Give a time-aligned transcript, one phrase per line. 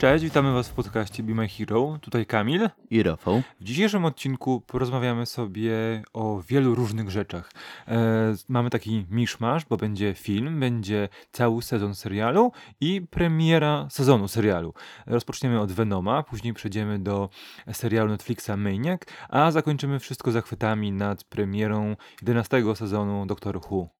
[0.00, 1.98] Cześć, witamy Was w podcaście Be My Hero.
[2.00, 2.68] Tutaj Kamil.
[2.90, 3.42] I Rafał.
[3.60, 5.72] W dzisiejszym odcinku porozmawiamy sobie
[6.12, 7.52] o wielu różnych rzeczach.
[7.88, 14.74] E, mamy taki miszmasz, bo będzie film, będzie cały sezon serialu i premiera sezonu serialu.
[15.06, 17.28] Rozpoczniemy od Venoma, później przejdziemy do
[17.72, 23.99] serialu Netflixa Maniac, a zakończymy wszystko zachwytami nad premierą 11 sezonu Doctor Who.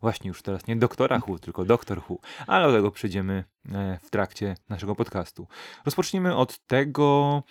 [0.00, 4.10] Właśnie już teraz nie doktora Who, tylko doktor Who, ale do tego przejdziemy e, w
[4.10, 5.46] trakcie naszego podcastu.
[5.84, 7.42] Rozpocznijmy od tego,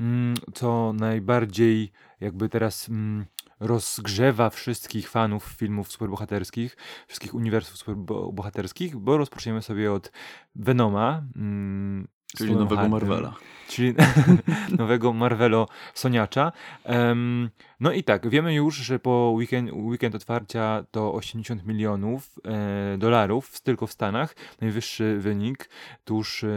[0.00, 3.26] mm, co najbardziej jakby teraz mm,
[3.60, 10.12] rozgrzewa wszystkich fanów filmów superbohaterskich, wszystkich uniwersów superbohaterskich, bo rozpoczniemy sobie od
[10.54, 13.34] Venoma, mm, Czyli nowego Hardem, Marvela.
[13.68, 13.94] Czyli
[14.78, 16.52] nowego Marvelo Soniacza.
[16.84, 22.98] Um, no i tak, wiemy już, że po weekend, weekend otwarcia to 80 milionów e,
[22.98, 24.36] dolarów tylko w Stanach.
[24.60, 25.68] Najwyższy wynik
[26.04, 26.48] tuż e,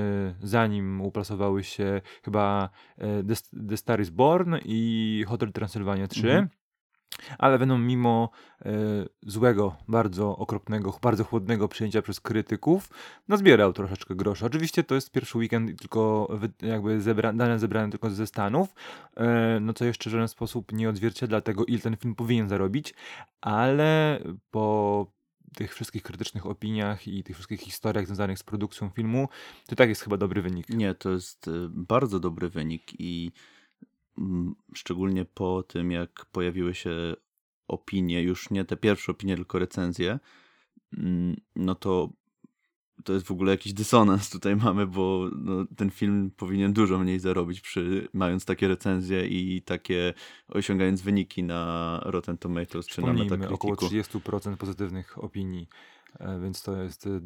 [0.44, 3.35] zanim uplasowały się chyba e, The,
[3.69, 6.28] The Star is Born i Hotel Transylvania 3.
[6.28, 6.60] Mhm.
[7.37, 8.29] Ale Venom mimo
[8.65, 8.71] e,
[9.21, 12.89] złego, bardzo okropnego, bardzo chłodnego przyjęcia przez krytyków,
[13.27, 14.45] nazbierał troszeczkę groszy.
[14.45, 16.29] Oczywiście to jest pierwszy weekend tylko
[16.61, 18.75] jakby zebra, dane zebrane tylko ze Stanów,
[19.17, 22.93] e, no co jeszcze w żaden sposób nie odzwierciedla tego, ile ten film powinien zarobić,
[23.41, 24.19] ale
[24.51, 25.07] po
[25.55, 29.29] tych wszystkich krytycznych opiniach i tych wszystkich historiach związanych z produkcją filmu,
[29.67, 30.69] to tak jest chyba dobry wynik.
[30.69, 33.31] Nie, to jest e, bardzo dobry wynik i
[34.73, 37.15] szczególnie po tym, jak pojawiły się
[37.67, 40.19] opinie, już nie te pierwsze opinie, tylko recenzje,
[41.55, 42.09] no to
[43.03, 47.19] to jest w ogóle jakiś dysonans tutaj mamy, bo no, ten film powinien dużo mniej
[47.19, 50.13] zarobić przy, mając takie recenzje i takie
[50.47, 53.53] osiągając wyniki na Rotten Tomatoes czy na Metacriticu.
[53.53, 55.67] około 30% pozytywnych opinii,
[56.19, 57.21] e, więc to jest e,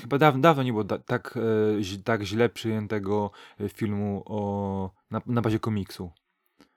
[0.00, 1.38] chyba dawno, dawno nie było tak,
[1.96, 3.30] e, tak źle przyjętego
[3.68, 6.10] filmu o, na, na bazie komiksu.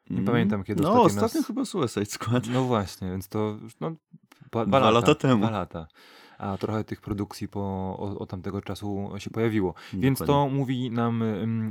[0.09, 1.47] Nie pamiętam kiedy No, ostatnio nas...
[1.47, 2.47] chyba Suicide Squad.
[2.47, 3.91] No właśnie, więc to no,
[4.51, 5.41] dwa, dwa lata, lata temu.
[5.41, 5.87] Dwa lata
[6.37, 7.59] a trochę tych produkcji po,
[7.99, 9.71] o, o tamtego czasu się pojawiło.
[9.71, 10.01] Dokładnie.
[10.01, 11.23] Więc to mówi nam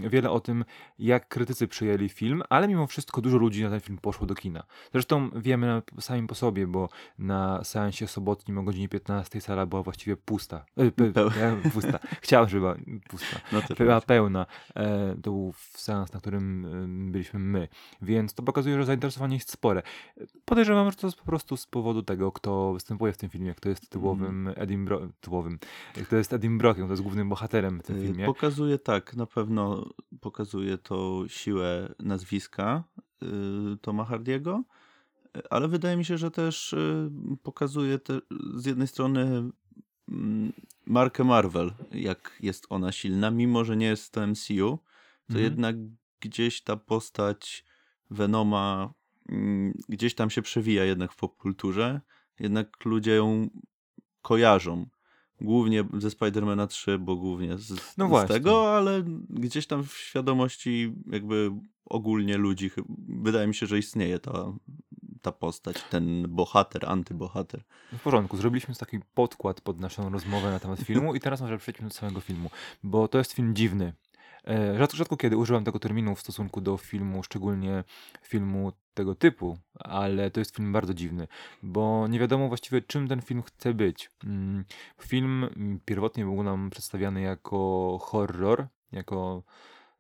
[0.09, 0.65] wiele o tym,
[0.99, 4.63] jak krytycy przyjęli film, ale mimo wszystko dużo ludzi na ten film poszło do kina.
[4.93, 6.89] Zresztą wiemy sami po sobie, bo
[7.19, 10.65] na seansie sobotnim o godzinie 15 sala była właściwie pusta.
[10.77, 11.31] E, pe, pe,
[11.75, 11.99] pusta.
[12.21, 12.77] Chciałem, żeby była
[13.09, 13.37] pusta.
[13.53, 14.47] No była pełna.
[14.75, 16.67] E, to był seans, na którym
[17.13, 17.69] byliśmy my.
[18.03, 19.83] Więc to pokazuje, że zainteresowanie jest spore.
[20.45, 23.69] Podejrzewam, że to jest po prostu z powodu tego, kto występuje w tym filmie, kto
[23.69, 25.59] jest tytułowym Edim Bro tytułowym.
[26.11, 28.27] To jest Edim Brockiem, to jest głównym bohaterem w tym y, filmie.
[28.27, 29.91] Pokazuje tak, na pewno
[30.21, 32.85] pokazuje to siłę nazwiska
[33.23, 33.27] y,
[33.81, 34.63] Toma Hardiego,
[35.51, 37.11] ale wydaje mi się, że też y,
[37.43, 38.21] pokazuje te,
[38.55, 39.51] z jednej strony
[40.09, 40.53] mm,
[40.87, 44.79] markę Marvel, jak jest ona silna, mimo że nie jest to MCU,
[45.27, 45.45] to mhm.
[45.45, 45.77] jednak
[46.21, 47.65] gdzieś ta postać
[48.11, 48.95] Venoma
[49.29, 52.01] mm, gdzieś tam się przewija jednak w popkulturze.
[52.41, 53.49] Jednak ludzie ją
[54.27, 54.87] kojarzą.
[55.41, 60.95] Głównie ze Spidermana 3, bo głównie z, no z tego, ale gdzieś tam w świadomości
[61.13, 61.51] jakby
[61.85, 62.71] ogólnie ludzi,
[63.09, 64.53] wydaje mi się, że istnieje ta,
[65.23, 67.63] ta postać, ten bohater, antybohater.
[67.93, 71.89] W porządku, zrobiliśmy taki podkład pod naszą rozmowę na temat filmu i teraz może przejdźmy
[71.89, 72.51] do samego filmu,
[72.83, 73.93] bo to jest film dziwny.
[74.47, 77.85] E, rzadko, rzadko kiedy używam tego terminu w stosunku do filmu, szczególnie
[78.23, 81.29] filmu tego typu, ale to jest film bardzo dziwny,
[81.63, 84.11] bo nie wiadomo właściwie czym ten film chce być.
[84.25, 84.65] Mm,
[85.03, 85.49] film
[85.85, 89.43] pierwotnie był nam przedstawiany jako horror, jako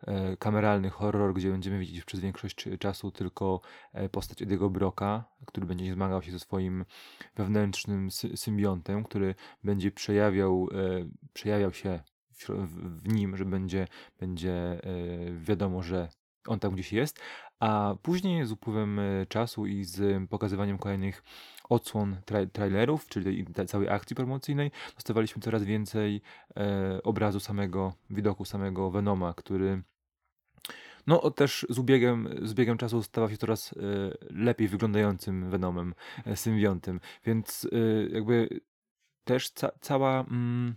[0.06, 3.60] e, kameralny horror, gdzie będziemy widzieć przez większość czasu tylko
[3.92, 6.84] e, postać Ediego Broka, który będzie zmagał się ze swoim
[7.36, 9.34] wewnętrznym symbiontem, który
[9.64, 10.68] będzie przejawiał,
[11.32, 12.00] przejawiał się
[12.48, 13.88] w nim, że będzie,
[14.20, 14.80] będzie e,
[15.40, 16.08] wiadomo, że
[16.46, 17.20] on tam gdzieś jest,
[17.60, 21.22] a później z upływem e, czasu i z pokazywaniem kolejnych
[21.68, 26.22] odsłon tra trailerów, czyli całej akcji promocyjnej, dostawaliśmy coraz więcej
[26.56, 29.82] e, obrazu samego, widoku samego Venoma, który
[31.06, 33.76] no też z ubiegiem, z biegiem czasu stawał się coraz e,
[34.30, 35.94] lepiej wyglądającym Venomem,
[36.24, 38.60] e, symbiontem, więc e, jakby
[39.24, 40.20] też ca cała...
[40.20, 40.76] Mm,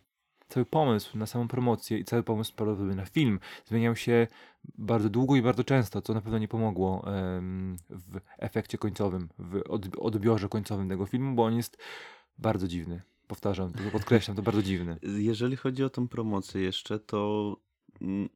[0.49, 2.53] cały pomysł na samą promocję i cały pomysł
[2.95, 4.27] na film zmieniał się
[4.77, 7.05] bardzo długo i bardzo często, co na pewno nie pomogło
[7.89, 9.61] w efekcie końcowym, w
[9.99, 11.77] odbiorze końcowym tego filmu, bo on jest
[12.37, 13.01] bardzo dziwny.
[13.27, 14.97] Powtarzam, podkreślam, to bardzo dziwny.
[15.01, 17.55] Jeżeli chodzi o tą promocję jeszcze, to
[18.01, 18.29] mm,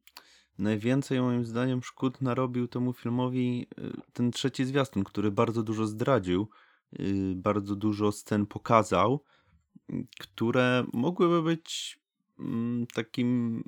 [0.58, 6.48] najwięcej moim zdaniem szkód narobił temu filmowi y, ten trzeci zwiastun, który bardzo dużo zdradził,
[7.00, 9.24] y, bardzo dużo scen pokazał,
[10.18, 11.98] które mogłyby być
[12.94, 13.62] takim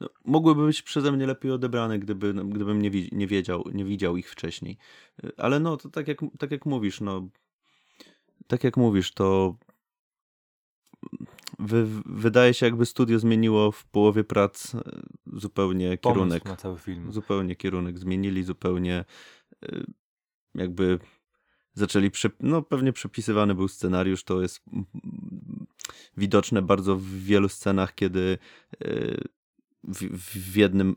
[0.00, 4.30] no, mogłyby być przeze mnie lepiej odebrane, gdyby, gdybym nie, nie wiedział, nie widział ich
[4.30, 4.78] wcześniej.
[5.36, 7.28] Ale no, to tak jak, tak jak mówisz, no,
[8.46, 9.56] tak jak mówisz, to
[11.58, 14.80] wy, wydaje się, jakby studio zmieniło w połowie prac e,
[15.26, 16.44] zupełnie Pomysł kierunek.
[16.44, 17.12] na cały film.
[17.12, 19.04] Zupełnie kierunek zmienili, zupełnie
[19.62, 19.84] e,
[20.54, 20.98] jakby
[21.74, 22.10] zaczęli,
[22.40, 24.60] no pewnie przepisywany był scenariusz, to jest
[26.16, 28.38] widoczne bardzo w wielu scenach, kiedy
[28.80, 28.86] e,
[29.84, 30.96] w, jednym,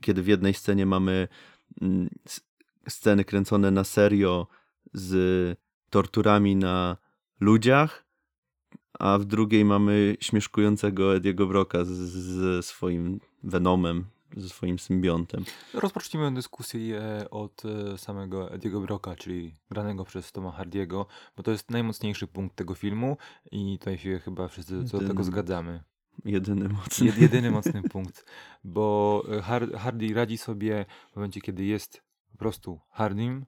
[0.00, 1.28] kiedy w jednej scenie mamy
[1.82, 2.08] mm,
[2.88, 4.46] sceny kręcone na serio
[4.92, 5.58] z
[5.90, 6.96] torturami na
[7.40, 8.04] ludziach,
[8.98, 14.04] a w drugiej mamy śmieszkującego Ediego Broka ze swoim Venomem,
[14.36, 15.44] ze swoim symbiontem.
[15.74, 21.70] Rozpocznijmy dyskusję od e, samego Ediego Broka, czyli granego przez Toma Hardiego, bo to jest
[21.70, 23.16] najmocniejszy punkt tego filmu
[23.52, 25.82] i tutaj się chyba wszyscy co do tego zgadzamy.
[26.24, 27.12] Jedyny mocny.
[27.18, 28.24] jedyny mocny punkt,
[28.64, 29.22] bo
[29.78, 32.02] Hardy radzi sobie w momencie, kiedy jest
[32.32, 33.46] po prostu Hardym,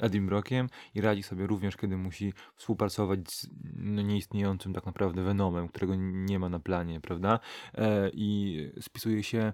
[0.00, 5.68] Edim Brockiem i radzi sobie również, kiedy musi współpracować z no, nieistniejącym tak naprawdę Venomem,
[5.68, 7.40] którego nie ma na planie, prawda?
[7.74, 9.52] E, I spisuje się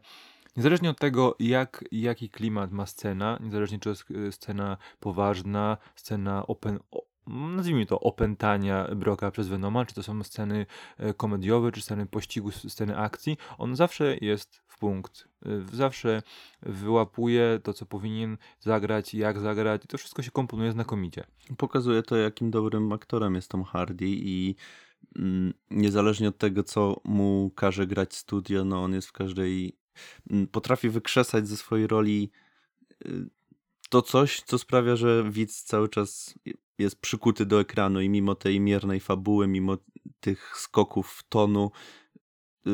[0.56, 5.76] Niezależnie od tego, jak, jaki klimat ma scena, niezależnie czy to jest e, scena poważna,
[5.94, 6.78] scena open,
[7.26, 10.66] nazwijmy to, opętania Broka przez Venoma, czy to są sceny
[10.98, 15.28] e, komediowe, czy sceny pościgu, sceny akcji, on zawsze jest w punkt.
[15.46, 16.22] E, zawsze
[16.62, 21.24] wyłapuje to, co powinien zagrać, jak zagrać i to wszystko się komponuje znakomicie.
[21.56, 24.54] Pokazuje to, jakim dobrym aktorem jest Tom Hardy i
[25.16, 29.76] mm, niezależnie od tego, co mu każe grać studio, no on jest w każdej...
[30.30, 32.30] Mm, potrafi wykrzesać ze swojej roli
[33.06, 33.30] y,
[33.90, 36.34] to coś, co sprawia, że widz cały czas
[36.78, 39.76] jest przykuty do ekranu i mimo tej miernej fabuły, mimo
[40.20, 41.70] tych skoków tonu,
[42.66, 42.70] y,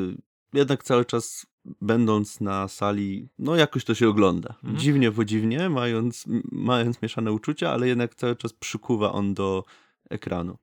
[0.53, 1.47] jednak cały czas
[1.81, 4.55] będąc na sali, no jakoś to się ogląda.
[4.55, 4.77] Mhm.
[4.77, 9.65] Dziwnie, podziwnie, mając, mając mieszane uczucia, ale jednak cały czas przykuwa on do
[10.11, 10.59] ekranu.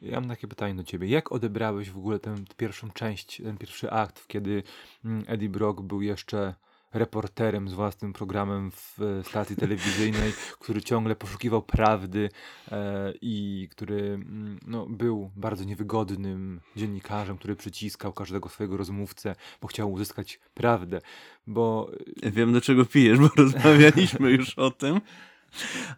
[0.00, 1.08] Ja mam takie pytanie do ciebie.
[1.08, 4.62] Jak odebrałeś w ogóle tę pierwszą część, ten pierwszy akt, kiedy
[5.04, 6.54] mm, Eddie Brock był jeszcze
[6.92, 12.28] reporterem z własnym programem w stacji telewizyjnej, który ciągle poszukiwał prawdy
[12.72, 19.68] e, i który mm, no, był bardzo niewygodnym dziennikarzem, który przyciskał każdego swojego rozmówcę, bo
[19.68, 21.00] chciał uzyskać prawdę.
[21.46, 21.90] Bo
[22.22, 25.00] wiem do czego pijesz, bo rozmawialiśmy już o tym,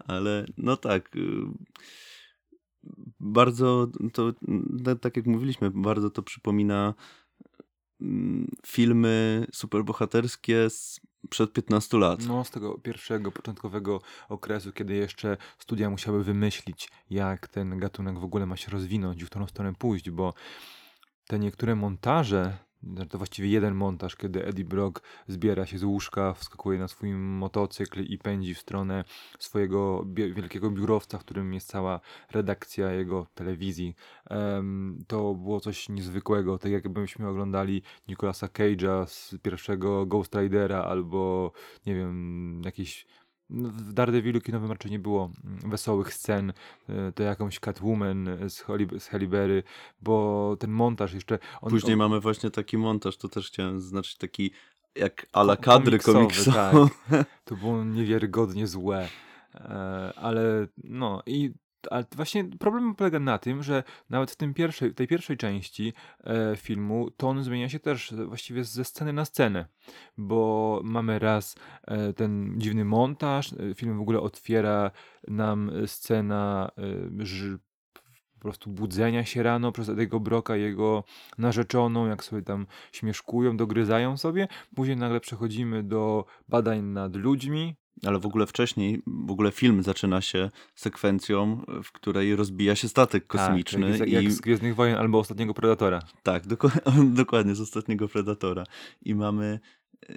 [0.09, 1.17] ale no tak.
[1.17, 1.21] Y,
[3.21, 4.33] bardzo to,
[4.85, 6.95] no, tak jak mówiliśmy, bardzo to przypomina
[8.67, 11.00] filmy superbohaterskie z
[11.31, 12.26] przed 15 lat.
[12.26, 18.25] No, z tego pierwszego, początkowego okresu, kiedy jeszcze studia musiały wymyślić, jak ten gatunek w
[18.25, 20.35] ogóle ma się rozwinąć, w którą stronę pójść, bo
[21.26, 22.58] te niektóre montaże
[23.09, 28.03] to właściwie jeden montaż, kiedy Eddie Brock zbiera się z łóżka, wskakuje na swój motocykl
[28.03, 29.05] i pędzi w stronę
[29.38, 32.00] swojego wielkiego biurowca, w którym jest cała
[32.31, 33.94] redakcja jego telewizji.
[34.31, 41.53] Um, to było coś niezwykłego, tak jakbyśmy oglądali Nicolasa Cage'a z pierwszego Ghost Ridera albo
[41.87, 43.20] nie wiem, jakieś no,
[43.50, 46.52] w Daredevilu kinowym raczej nie było mm, wesołych scen,
[46.88, 49.62] e, to jakąś Catwoman z, Holly, z Halle Berry,
[50.02, 51.38] bo ten montaż jeszcze...
[51.61, 51.99] On, Później on...
[51.99, 54.50] mamy właśnie taki montaż, to też chciałem zaznaczyć, taki
[54.95, 56.52] jak ala kadry komiksowe.
[56.52, 57.26] Tak.
[57.45, 59.09] To było niewiarygodnie złe.
[59.54, 61.50] E, ale no i
[61.91, 65.93] ale właśnie problem polega na tym, że nawet w tym pierwszej, tej pierwszej części
[66.25, 69.67] e, filmu ton zmienia się też właściwie ze sceny na scenę,
[70.19, 74.91] bo mamy raz e, ten dziwny montaż, e, film w ogóle otwiera
[75.29, 77.59] nam scena e,
[78.41, 81.05] po prostu budzenia się rano przez tego Broka jego
[81.39, 84.49] narzeczoną, jak sobie tam śmieszkują, dogryzają sobie.
[84.75, 90.21] Później nagle przechodzimy do badań nad ludźmi, ale w ogóle wcześniej, w ogóle film zaczyna
[90.21, 93.90] się sekwencją, w której rozbija się statek tak, kosmiczny.
[93.90, 94.12] Tak, jak, i...
[94.12, 96.02] jak z Gwiezdnych Wojen albo Ostatniego Predatora.
[96.23, 98.64] Tak, dokładnie, dokładnie z Ostatniego Predatora.
[99.02, 99.61] I mamy
[100.09, 100.16] yy,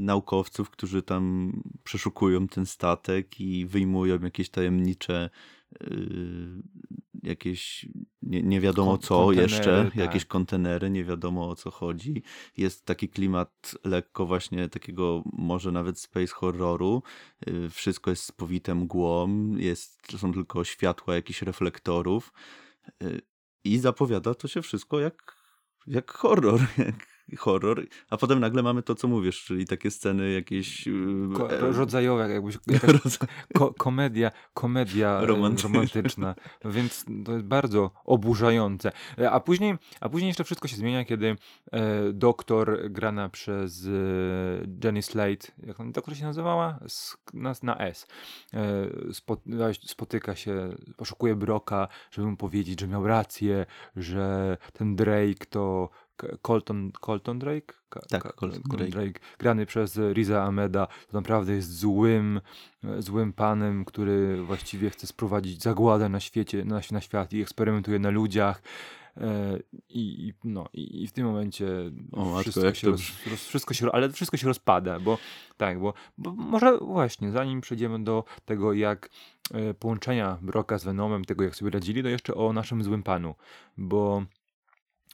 [0.00, 1.52] naukowców, którzy tam
[1.84, 5.30] przeszukują ten statek i wyjmują jakieś tajemnicze
[5.80, 6.62] yy,
[7.24, 7.86] jakieś
[8.22, 9.96] nie, nie wiadomo co jeszcze, tak.
[9.96, 12.22] jakieś kontenery, nie wiadomo o co chodzi.
[12.56, 17.02] Jest taki klimat lekko właśnie takiego może nawet space horroru.
[17.48, 22.32] Y, wszystko jest spowite mgłą, jest, są tylko światła jakichś reflektorów
[23.02, 23.20] y,
[23.64, 25.36] i zapowiada to się wszystko jak,
[25.86, 30.88] jak horror, jak horror, a potem nagle mamy to, co mówisz, czyli takie sceny jakieś...
[31.36, 32.58] Ko- e, ro- rodzajowe, jakbyś,
[33.58, 35.68] ko- komedia, komedia e, Romantyczna.
[35.72, 36.34] romantyczna.
[36.64, 38.92] Więc to jest bardzo oburzające.
[39.18, 41.36] E, A później, a później jeszcze wszystko się zmienia, kiedy
[41.72, 43.90] e, doktor grana przez e,
[44.84, 46.78] Jenny Slate, jak on doktor się nazywała?
[46.84, 48.06] S, na, na S.
[48.54, 49.36] E, spo,
[49.86, 53.66] spotyka się, poszukuje Broka, żeby mu powiedzieć, że miał rację,
[53.96, 55.88] że ten Drake to
[56.42, 57.74] Colton, Colton Drake?
[57.90, 59.20] Ka- Tak, Ka- Colton Colton Drake.
[59.38, 62.40] grany przez Riza Ahmeda, to naprawdę jest złym,
[62.98, 68.10] złym panem, który właściwie chce sprowadzić zagładę na świecie, na, na świat i eksperymentuje na
[68.10, 68.62] ludziach.
[69.16, 71.66] E, I, i, no, i, w tym momencie
[72.12, 75.18] O matko, wszystko, jak się roz, roz, wszystko się, ale wszystko się rozpada, bo
[75.56, 79.10] tak, bo, bo może właśnie, zanim przejdziemy do tego, jak
[79.54, 83.34] e, połączenia Broka z Venomem, tego jak sobie radzili, to jeszcze o naszym złym panu,
[83.78, 84.24] bo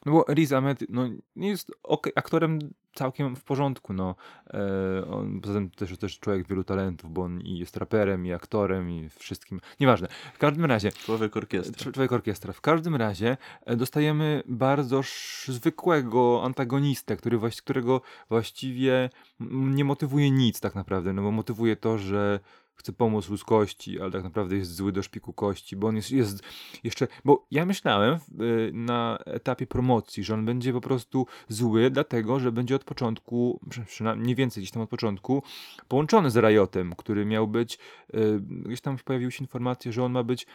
[0.07, 2.59] no bo Riz Ahmed no, jest ok, aktorem
[2.95, 3.93] całkiem w porządku.
[3.93, 4.15] No.
[4.55, 8.33] E, on, poza tym też też człowiek wielu talentów, bo on i jest raperem, i
[8.33, 9.61] aktorem, i wszystkim.
[9.81, 10.09] Nieważne.
[10.35, 11.91] W każdym razie, Człowiek orkiestra.
[11.91, 12.53] Cz- Człowiek orkiestra.
[12.53, 15.01] W każdym razie e, dostajemy bardzo
[15.47, 19.11] zwykłego antagonistę, który którego właściwie
[19.51, 22.41] nie motywuje nic tak naprawdę, no bo motywuje to, że
[22.81, 26.43] chce pomóc ludzkości, ale tak naprawdę jest zły do szpiku kości, bo on jest, jest
[26.85, 32.41] jeszcze, bo ja myślałem y, na etapie promocji, że on będzie po prostu zły, dlatego,
[32.41, 35.43] że będzie od początku, przy- przynajmniej mniej więcej gdzieś tam od początku,
[35.89, 37.79] połączony z Riotem, który miał być,
[38.15, 40.47] y, gdzieś tam pojawiły się informacje, że on ma być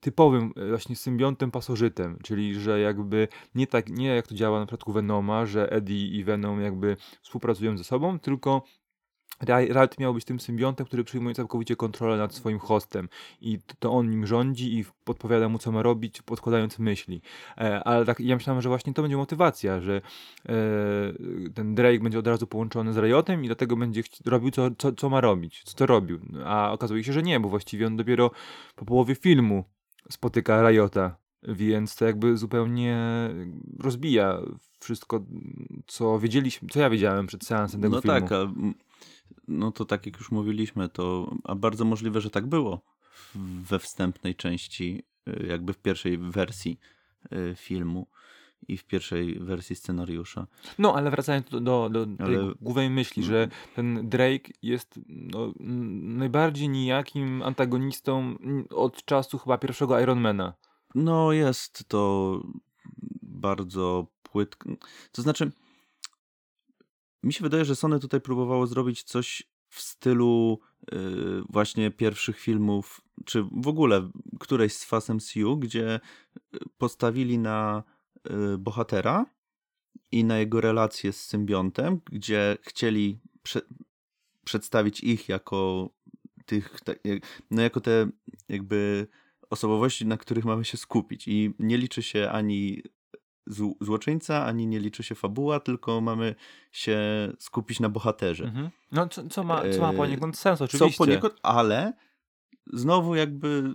[0.00, 4.66] typowym e, właśnie symbiontem pasożytem, czyli że jakby nie tak, nie jak to działa na
[4.66, 8.62] przypadku Venoma, że Eddie i Venom jakby współpracują ze sobą, tylko
[9.48, 13.08] Riot miał być tym symbiontem, który przyjmuje całkowicie kontrolę nad swoim hostem
[13.40, 17.22] i to- on nim rządzi i podpowiada mu co ma robić, podkładając myśli.
[17.58, 20.00] E, ale tak, ja myślałem, że właśnie to będzie motywacja, że
[20.48, 20.52] e,
[21.54, 25.10] ten Drake będzie od razu połączony z Riotem i dlatego będzie robił co, co, co
[25.10, 26.18] ma robić, co to robił.
[26.44, 28.30] A okazuje się, że nie, bo właściwie on dopiero
[28.76, 29.64] po połowie filmu
[30.10, 32.98] spotyka Riota, więc to jakby zupełnie
[33.78, 34.38] rozbija
[34.80, 35.20] wszystko,
[35.86, 38.20] co wiedzieliśmy, co ja wiedziałem przed seansem tego no filmu.
[38.20, 38.74] tak, a, mm,
[39.48, 42.80] no to tak jak już mówiliśmy, to a bardzo możliwe, że tak było
[43.62, 46.78] we wstępnej części, y, jakby w pierwszej wersji
[47.32, 48.06] y, filmu
[48.68, 50.46] i w pierwszej wersji scenariusza.
[50.78, 55.52] No, ale wracając do, do, do tej Ale- głównej myśli, że ten Drake jest no,
[56.18, 58.36] najbardziej nijakim antagonistą
[58.70, 60.54] od czasu chyba pierwszego Ironmana.
[60.94, 62.42] No jest to
[63.22, 64.70] bardzo płytko.
[65.12, 65.52] To znaczy,
[67.22, 70.60] mi się wydaje, że Sony tutaj próbowało zrobić coś w stylu
[70.92, 70.96] y,
[71.48, 74.10] właśnie pierwszych filmów, czy w ogóle
[74.40, 76.00] którejś z faz MCU, gdzie
[76.54, 77.82] y, postawili na
[78.54, 79.26] y, bohatera
[80.12, 83.60] i na jego relację z symbiontem, gdzie chcieli prze
[84.44, 85.90] przedstawić ich jako
[86.46, 86.98] tych, tak,
[87.50, 88.08] no jako te
[88.48, 89.06] jakby
[89.50, 91.28] osobowości, na których mamy się skupić.
[91.28, 92.82] I nie liczy się ani
[93.80, 96.34] złoczyńca, ani nie liczy się fabuła, tylko mamy
[96.72, 96.98] się
[97.38, 98.44] skupić na bohaterze.
[98.44, 98.70] Mhm.
[98.92, 100.98] No, co, co, ma, co ma Eee, poniekąd sens, Co oczywiście.
[100.98, 101.92] poniekąd, ale
[102.72, 103.74] znowu jakby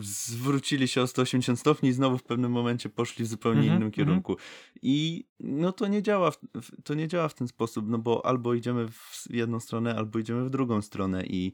[0.00, 3.90] zwrócili się o 180 stopni i znowu w pewnym momencie poszli w zupełnie Mhm, innym
[3.98, 4.22] mhm.
[4.22, 4.36] kierunku.
[4.82, 6.38] I no to nie działa w,
[6.84, 10.44] to nie działa w ten sposób, no bo albo idziemy w jedną stronę, albo idziemy
[10.44, 11.52] w drugą stronę i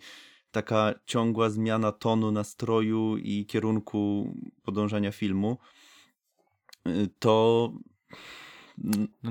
[0.51, 5.59] taka ciągła zmiana tonu, nastroju i kierunku podążania filmu
[7.19, 7.73] to
[9.23, 9.31] No,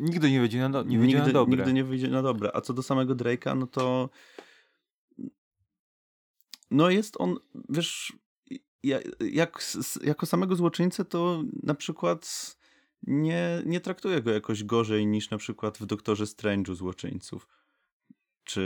[0.00, 1.56] nigdy nie wyjdzie na, do, nie wyjdzie nigdy, na dobre.
[1.56, 2.50] nigdy nie wyjdzie na dobre.
[2.54, 4.10] A co do samego Drake'a, no to
[6.70, 7.36] no jest on,
[7.68, 8.12] wiesz,
[8.82, 9.62] ja, jak,
[10.04, 12.54] jako samego złoczyńcę, to na przykład
[13.02, 17.48] nie, nie traktuję go jakoś gorzej niż na przykład w Doktorze Strange'u złoczyńców.
[18.44, 18.60] Czy,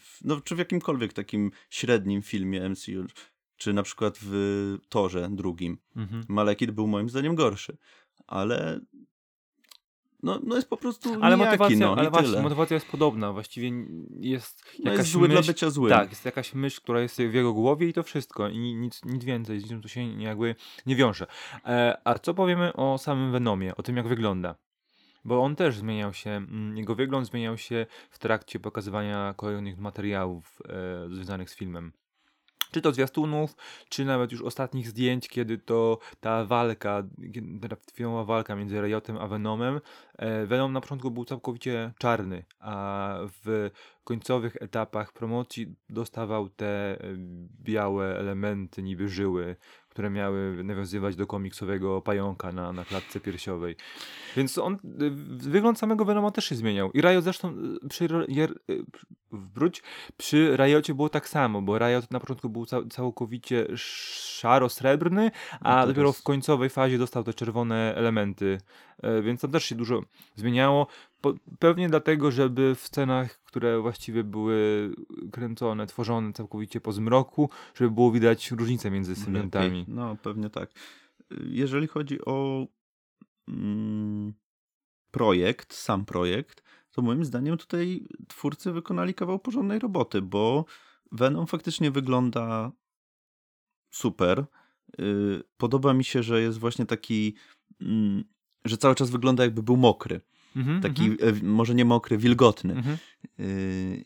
[0.00, 3.04] w- no, czy w jakimkolwiek takim średnim filmie MCU.
[3.62, 5.78] Czy na przykład w Torze drugim.
[5.96, 6.24] Mhm.
[6.28, 7.76] Malekith był moim zdaniem gorszy.
[8.26, 8.80] Ale
[10.22, 12.42] no, no jest po prostu Ale nijaki, motywacja, no, ale właśnie, tyle.
[12.42, 13.32] motywacja jest podobna.
[13.32, 15.90] Właściwie n- jest No jakaś jest zły myśl, dla bycia złym.
[15.90, 18.48] Tak, jest jakaś myśl, która jest w jego głowie i to wszystko.
[18.48, 20.54] I nic, nic więcej, z niczym to się jakby
[20.86, 21.26] nie wiąże.
[21.64, 24.54] E, a co powiemy o samym Venomie, o tym jak wygląda?
[25.24, 30.58] Bo on też zmieniał się, mm, jego wygląd zmieniał się w trakcie pokazywania kolejnych materiałów
[30.68, 31.92] e, związanych z filmem.
[32.72, 33.56] Czy to zwiastunów,
[33.88, 37.02] czy nawet już ostatnich zdjęć, kiedy to ta walka,
[37.68, 39.80] ta filmowa walka między Riotem a Venomem.
[40.16, 43.70] E, Venom na początku był całkowicie czarny, a w
[44.04, 46.98] końcowych etapach promocji dostawał te e,
[47.62, 49.56] białe elementy, niby żyły,
[49.92, 53.76] które miały nawiązywać do komiksowego pająka na, na klatce piersiowej.
[54.36, 54.78] Więc on, y,
[55.50, 56.90] wygląd samego Venoma też się zmieniał.
[56.92, 58.84] I Riot zresztą y, przy, jer, y,
[59.32, 59.82] wróć,
[60.16, 65.30] przy Riocie było tak samo, bo Riot na początku był cał, całkowicie szaro-srebrny,
[65.60, 68.58] a no dopiero w końcowej fazie dostał te czerwone elementy.
[68.98, 70.02] E, więc tam też się dużo
[70.36, 70.86] zmieniało.
[71.20, 74.90] Po, pewnie dlatego, żeby w scenach, które właściwie były
[75.32, 79.84] kręcone, tworzone całkowicie po zmroku, żeby było widać różnicę między symbiontami.
[79.88, 80.70] No, pewnie tak.
[81.46, 82.66] Jeżeli chodzi o
[83.48, 84.32] mm,
[85.10, 90.64] projekt, sam projekt, to moim zdaniem tutaj twórcy wykonali kawał porządnej roboty, bo
[91.12, 92.72] Venom faktycznie wygląda
[93.90, 94.44] super.
[95.00, 97.34] Y, podoba mi się, że jest właśnie taki,
[97.80, 98.24] mm,
[98.64, 100.20] że cały czas wygląda jakby był mokry.
[100.56, 101.42] Mm -hmm, taki, mm -hmm.
[101.42, 102.72] może nie mokry, wilgotny.
[102.72, 104.04] Mm -hmm.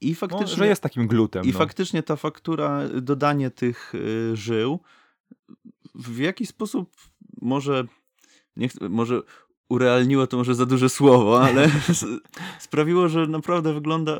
[0.00, 0.46] I faktycznie.
[0.46, 1.44] No, że jest takim glutem.
[1.44, 1.58] I no.
[1.58, 4.80] faktycznie ta faktura, dodanie tych y, żył
[5.94, 6.96] w jakiś sposób
[7.40, 7.84] może.
[8.56, 9.22] Nie, może
[9.68, 11.70] urealniło to może za duże słowo, ale
[12.58, 14.18] sprawiło, że naprawdę wygląda,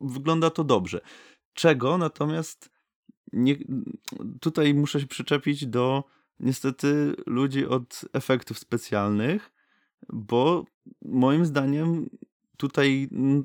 [0.00, 1.00] wygląda to dobrze.
[1.54, 2.70] Czego natomiast
[3.32, 3.56] nie,
[4.40, 6.04] tutaj muszę się przyczepić do
[6.40, 9.52] niestety ludzi od efektów specjalnych,
[10.12, 10.64] bo
[11.02, 12.10] moim zdaniem
[12.56, 13.44] tutaj mm,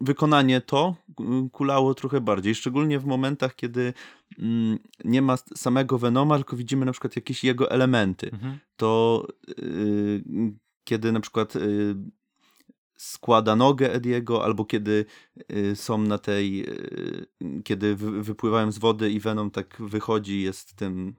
[0.00, 3.94] wykonanie to mm, kulało trochę bardziej, szczególnie w momentach, kiedy
[4.38, 8.30] mm, nie ma samego Venoma, tylko widzimy na przykład jakieś jego elementy.
[8.32, 8.58] Mhm.
[8.76, 9.26] To
[9.58, 10.22] y,
[10.84, 11.94] kiedy na przykład y,
[12.96, 15.04] składa nogę Ediego, albo kiedy
[15.52, 16.66] y, są na tej,
[17.64, 21.14] kiedy wypływają z wody i Venom tak wychodzi, jest tym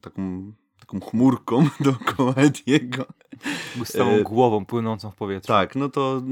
[0.00, 3.06] taką taką chmurką dookoła Ediego.
[3.84, 5.48] Z całą głową płynącą w powietrzu.
[5.48, 6.22] Tak, no to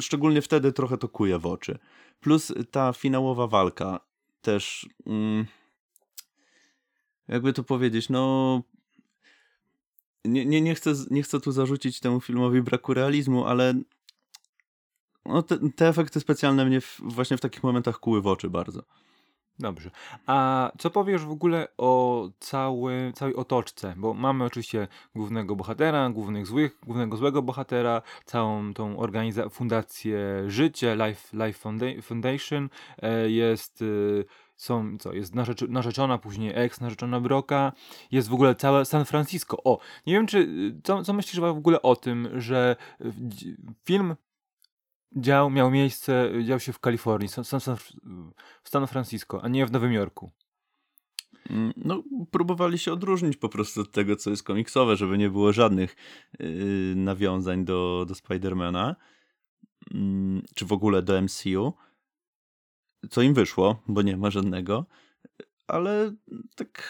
[0.00, 1.78] szczególnie wtedy trochę to kuje w oczy.
[2.20, 4.00] Plus ta finałowa walka
[4.40, 5.46] też, mm,
[7.28, 8.62] jakby to powiedzieć, no
[10.24, 13.74] nie, nie, nie, chcę, nie chcę tu zarzucić temu filmowi braku realizmu, ale
[15.26, 18.82] no te, te efekty specjalne mnie w, właśnie w takich momentach kuły w oczy bardzo.
[19.58, 19.90] Dobrze.
[20.26, 23.94] A co powiesz w ogóle o cały, całej otoczce?
[23.96, 30.96] Bo mamy oczywiście głównego bohatera, głównych złych, głównego złego bohatera, całą tą organizację, fundację Życie,
[30.96, 32.68] Life, Life Foundation,
[33.02, 34.24] e, jest y,
[34.56, 37.72] są, co, jest narzecz, narzeczona, później ex narzeczona Broka,
[38.10, 39.62] jest w ogóle całe San Francisco.
[39.64, 42.76] O, nie wiem, czy, y, co, co myślisz w ogóle o tym, że
[43.84, 44.16] film
[45.16, 47.28] dział miał miejsce, dział się w Kalifornii,
[48.62, 50.30] w San Francisco, a nie w Nowym Jorku.
[51.50, 55.52] Mm, no, próbowali się odróżnić po prostu od tego, co jest komiksowe, żeby nie było
[55.52, 55.96] żadnych
[56.38, 58.96] yy, nawiązań do, do Spidermana,
[59.90, 60.00] yy,
[60.54, 61.72] czy w ogóle do MCU.
[63.10, 64.86] Co im wyszło, bo nie ma żadnego.
[65.66, 66.14] Ale
[66.56, 66.82] tak.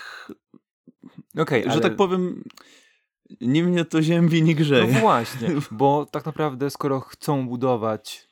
[1.37, 1.81] Okay, że ale...
[1.81, 2.45] tak powiem,
[3.41, 4.93] nie mnie to ziębi, nie grzeje.
[4.93, 8.29] No właśnie, bo tak naprawdę skoro chcą budować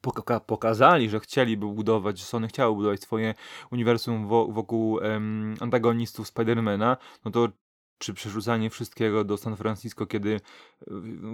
[0.00, 3.34] poka pokazali, że chcieliby budować, że Sony chciało budować swoje
[3.70, 7.48] uniwersum wokół um, antagonistów Spidermana, no to
[7.98, 10.40] czy przerzucanie wszystkiego do San Francisco, kiedy e,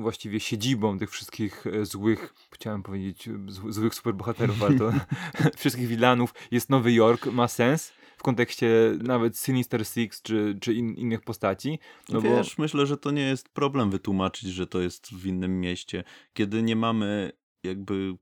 [0.01, 3.29] właściwie siedzibą tych wszystkich e, złych, chciałem powiedzieć,
[3.69, 4.93] złych superbohaterów, ale to
[5.57, 7.93] wszystkich wilanów jest Nowy Jork, ma sens
[8.25, 11.79] kontekście nawet Sinister Six czy, czy in, innych postaci.
[12.09, 12.63] No Wiesz, bo...
[12.63, 16.77] myślę, że to nie jest problem wytłumaczyć, że to jest w innym mieście, kiedy nie
[16.77, 17.33] mamy
[17.63, 18.17] jakby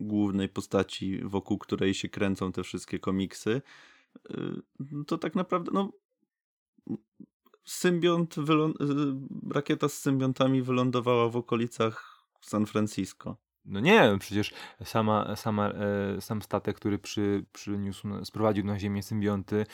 [0.00, 3.62] głównej postaci, wokół której się kręcą te wszystkie komiksy,
[4.30, 5.92] y, to tak naprawdę, no
[7.64, 8.36] symbiont,
[9.50, 13.36] rakieta z symbiontami wylądowała w okolicach San Francisco.
[13.68, 14.52] No nie, przecież
[14.84, 19.66] sama, sama, e, sam statek, który przy, przyniósł, sprowadził na ziemię symbionty,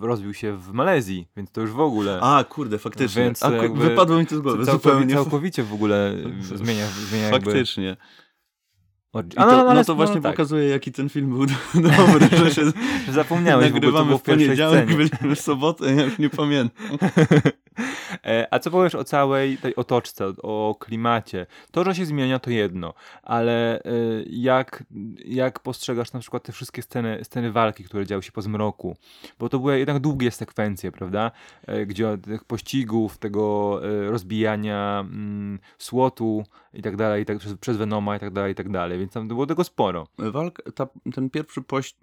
[0.00, 2.20] rozbił się w Malezji, więc to już w ogóle.
[2.22, 3.22] A, kurde, faktycznie.
[3.22, 4.64] Więc A, wypadło mi to z głowy.
[4.64, 5.14] Całkowicie, zupełnie.
[5.14, 7.84] całkowicie w ogóle zmienia, zmienia Faktycznie.
[7.86, 8.18] Jakby
[9.34, 10.32] to, no, no, no, to właśnie no, tak.
[10.32, 11.46] pokazuje, jaki ten film był
[11.96, 12.62] dobry, że się
[13.12, 16.98] zapomniałeś, nagrywamy w, w poniedziałek, byliśmy w sobotę, ja już nie pamiętam.
[18.24, 21.46] E, a co powiesz o całej tej otoczce, o klimacie?
[21.70, 23.90] To, że się zmienia, to jedno, ale e,
[24.26, 24.84] jak,
[25.24, 28.96] jak postrzegasz na przykład te wszystkie sceny, sceny walki, które działy się po zmroku?
[29.38, 31.30] Bo to były jednak długie sekwencje, prawda?
[31.66, 36.44] E, gdzie tych pościgów, tego rozbijania mm, słotu
[36.74, 39.12] i tak dalej, i tak, przez, przez Venoma i tak dalej, i tak dalej, więc
[39.12, 40.06] tam było tego sporo.
[40.18, 41.96] Walk, ta, ten pierwszy pość,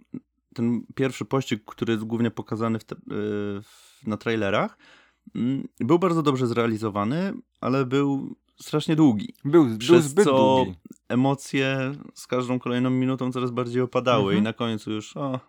[0.54, 2.96] ten pierwszy pościg, który jest głównie pokazany te,
[3.64, 4.78] w, na trailerach,
[5.80, 9.34] był bardzo dobrze zrealizowany, ale był strasznie długi.
[9.46, 10.78] Był, był Przez zbyt co długi.
[11.10, 14.38] emocje z każdą kolejną minutą coraz bardziej opadały mhm.
[14.38, 15.40] i na końcu już o,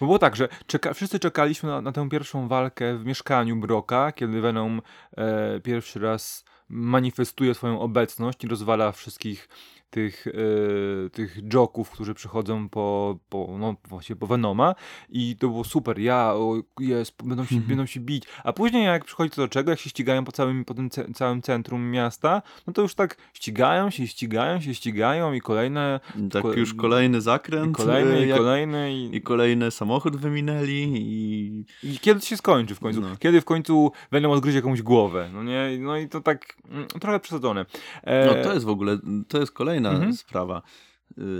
[0.00, 4.12] Bo było tak, że czeka, wszyscy czekaliśmy na, na tę pierwszą walkę w mieszkaniu Broka,
[4.12, 4.82] kiedy Venom
[5.16, 9.48] e, pierwszy raz manifestuje swoją obecność i rozwala wszystkich
[9.90, 14.74] tych, e, tych joków, którzy przychodzą po, po, no, właśnie po Venoma
[15.08, 19.04] i to było super, ja, o, jest, będą się, będą się bić, a później jak
[19.04, 22.42] przychodzi to do czego, jak się ścigają po całym, po tym ce, całym centrum miasta,
[22.66, 26.00] no to już tak ścigają się, ścigają się, ścigają i kolejne...
[26.30, 27.70] Tak ko- już kolejny zakręt.
[27.70, 29.16] I kolejny, e, i jak- kolejny i...
[29.16, 31.64] I kolejny samochód wyminęli i...
[31.82, 33.00] I kiedy to się skończy w końcu?
[33.00, 33.08] No.
[33.18, 35.30] Kiedy w końcu Venom odgryzie jakąś głowę?
[35.32, 37.66] No nie, no i to tak mm, trochę przesadzone.
[38.02, 38.98] E, No to jest w ogóle,
[39.28, 40.16] to jest kolejna Mhm.
[40.16, 40.62] sprawa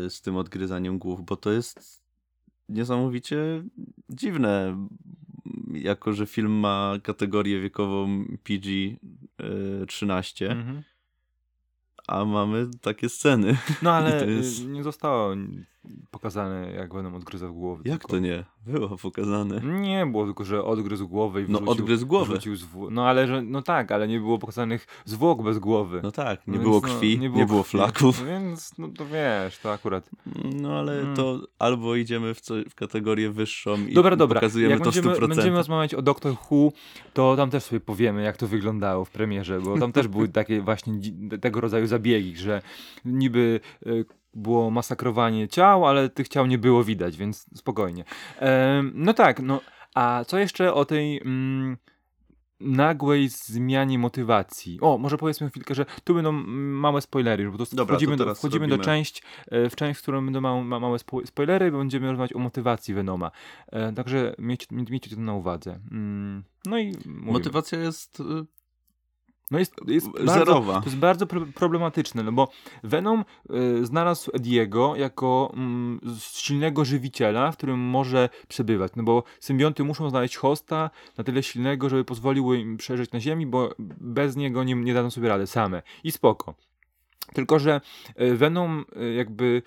[0.06, 2.02] y, z tym odgryzaniem głów, bo to jest
[2.68, 3.62] niesamowicie
[4.10, 4.86] dziwne,
[5.72, 10.82] jako że film ma kategorię wiekową PG-13, mhm.
[12.08, 13.56] a mamy takie sceny.
[13.82, 15.34] No ale jest- y, nie zostało
[16.10, 17.82] pokazane, jak Venom odgryzał głowę.
[17.86, 18.08] Jak tylko...
[18.08, 18.44] to nie?
[18.66, 19.60] Było pokazane.
[19.80, 22.38] Nie było tylko, że odgryzł głowę i No wrzucił, odgryzł głowę.
[22.90, 26.00] No ale, że, no tak, ale nie było pokazanych zwłok bez głowy.
[26.02, 27.70] No tak, nie No było no, krwi, nie było, krwi.
[27.70, 28.20] flaków.
[28.20, 30.10] No Więc, no to wiesz, to akurat.
[30.54, 31.16] No ale Mm.
[31.16, 34.40] to albo idziemy w, co, w kategorię wyższą i Dobra, dobra.
[34.40, 35.28] pokazujemy Jak to będziemy, 100%.
[35.28, 36.72] będziemy rozmawiać o Doctor Who,
[37.14, 40.60] to tam też sobie powiemy, jak to wyglądało w premierze, bo tam też były takie
[40.60, 40.92] właśnie
[41.40, 42.62] tego rodzaju zabiegi, że
[43.04, 44.04] niby y,
[44.38, 48.04] było masakrowanie ciał, ale tych ciał nie było widać, więc spokojnie.
[48.38, 49.60] Em, no tak, no
[49.94, 51.76] a co jeszcze o tej mm,
[52.60, 54.78] nagłej zmianie motywacji?
[54.80, 58.38] O, może powiedzmy chwilkę, że tu będą małe spoilery, bo to Dobra, wchodzimy, do, teraz
[58.38, 61.78] wchodzimy do część, e, w część, w którą będą małe, ma- małe spo- spoilery, bo
[61.78, 63.30] będziemy rozmawiać o motywacji Venoma.
[63.66, 65.80] E, także miejcie, miejcie to na uwadze.
[65.90, 67.32] Mm, no i mówimy.
[67.32, 68.24] Motywacja jest y,
[69.50, 70.80] No jest, jest bardzo, zerowa.
[70.80, 72.48] to jest bardzo pro- problematyczne, no bo
[72.82, 73.24] Venom
[73.80, 80.10] y, znalazł Ediego jako mm, silnego żywiciela, w którym może przebywać, no bo symbionty muszą
[80.10, 84.74] znaleźć hosta na tyle silnego, żeby pozwoliło im przeżyć na ziemi, bo bez niego nie,
[84.74, 85.82] nie dadzą sobie rady same.
[86.04, 86.54] I spoko.
[87.34, 87.80] Tylko, że
[88.20, 89.62] y, Venom y, jakby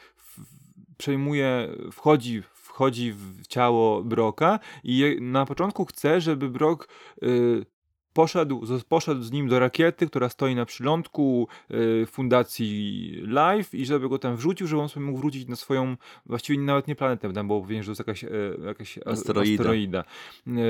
[0.97, 6.87] przejmuje, wchodzi, wchodzi w ciało Broka i na początku chce, żeby Brok
[7.23, 7.65] y,
[8.13, 13.85] poszedł, z- poszedł z nim do rakiety, która stoi na przylądku y, fundacji Life i
[13.85, 17.33] żeby go tam wrzucił, żeby on sobie mógł wrócić na swoją, właściwie nawet nie planetę,
[17.33, 18.27] tam było powiedziane, że to jest jakaś, e,
[18.65, 19.51] jakaś Asteroida.
[19.61, 20.03] asteroida.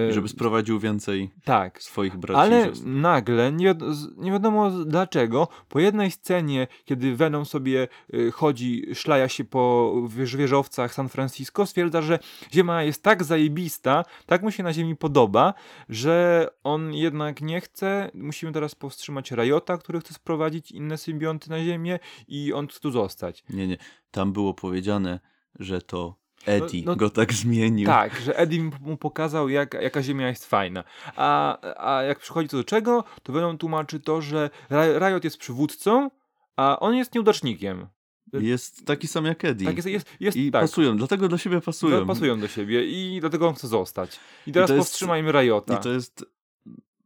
[0.10, 5.48] E, żeby sprowadził więcej tak, swoich braci ale nagle, nie, wiad- z- nie wiadomo dlaczego,
[5.70, 11.66] po jednej scenie, kiedy Venom sobie y, chodzi, szlaja się po wież- wieżowcach San Francisco,
[11.66, 12.20] stwierdza, że
[12.54, 15.54] Ziemia jest tak zajebista, tak mu się na Ziemi podoba,
[15.90, 21.63] że on jednak nie chce, musimy teraz powstrzymać Riota, który chce sprowadzić inne symbionty na
[21.63, 23.44] Ziemię i on chce tu zostać.
[23.50, 23.78] Nie, nie.
[24.12, 25.20] Tam było powiedziane,
[25.60, 26.15] że to
[26.46, 27.86] Eddie no- go tak zmienił.
[27.86, 30.84] Tak, że Eddie mu pokazał, jak, jaka Ziemia jest fajna.
[31.15, 31.58] A,
[31.98, 36.12] a jak przychodzi to do czego, to Venom tłumaczy to, że Ri- Riot jest przywódcą,
[36.56, 37.88] a on jest nieudacznikiem.
[38.34, 39.67] Jest taki sam jak Eddie.
[39.67, 40.62] Tak, jest, jest, jest I tak.
[40.62, 42.08] pasują, dlatego do siebie pasują.
[42.08, 44.20] Pasują do siebie i dlatego on chce zostać.
[44.48, 45.78] I teraz to jest- powstrzymajmy Riota.
[45.78, 46.26] I to jest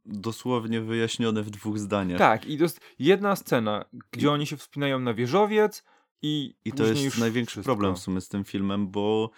[0.06, 2.18] dosłownie wyjaśnione w dwóch zdaniach.
[2.18, 5.84] Tak, i to jest jedna scena, gdzie oni się wspinają na wieżowiec
[6.22, 7.72] i I to jest największy wszystko.
[7.72, 9.30] problem w sumie z tym filmem, bo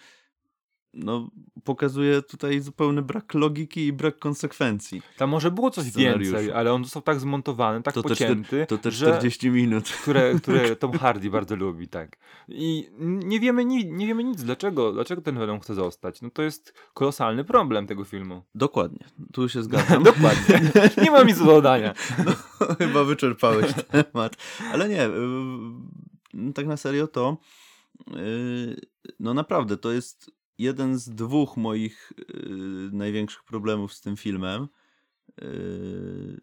[0.93, 1.29] no,
[1.63, 5.01] pokazuje tutaj zupełny brak logiki i brak konsekwencji.
[5.17, 8.77] Tam może było coś więcej, ale on został tak zmontowany, tak To te pocięty, To
[8.77, 9.05] te że...
[9.05, 9.89] 40 minut.
[9.89, 12.17] które, które Tom Hardy bardzo lubi, tak.
[12.47, 16.21] I nie wiemy, ni- nie wiemy nic, dlaczego, dlaczego ten Venom chce zostać.
[16.21, 18.41] No to jest kolosalny problem tego filmu.
[18.55, 20.03] Dokładnie, tu się zgadzam.
[20.03, 20.61] Dokładnie.
[21.03, 21.93] Nie mam nic do dodania.
[22.25, 22.31] No,
[22.75, 24.37] chyba wyczerpałeś temat.
[24.73, 25.09] Ale nie,
[26.53, 27.37] tak na serio to
[28.07, 28.75] yy,
[29.19, 34.67] no naprawdę, to jest jeden z dwóch moich yy, największych problemów z tym filmem.
[35.41, 36.41] Yy,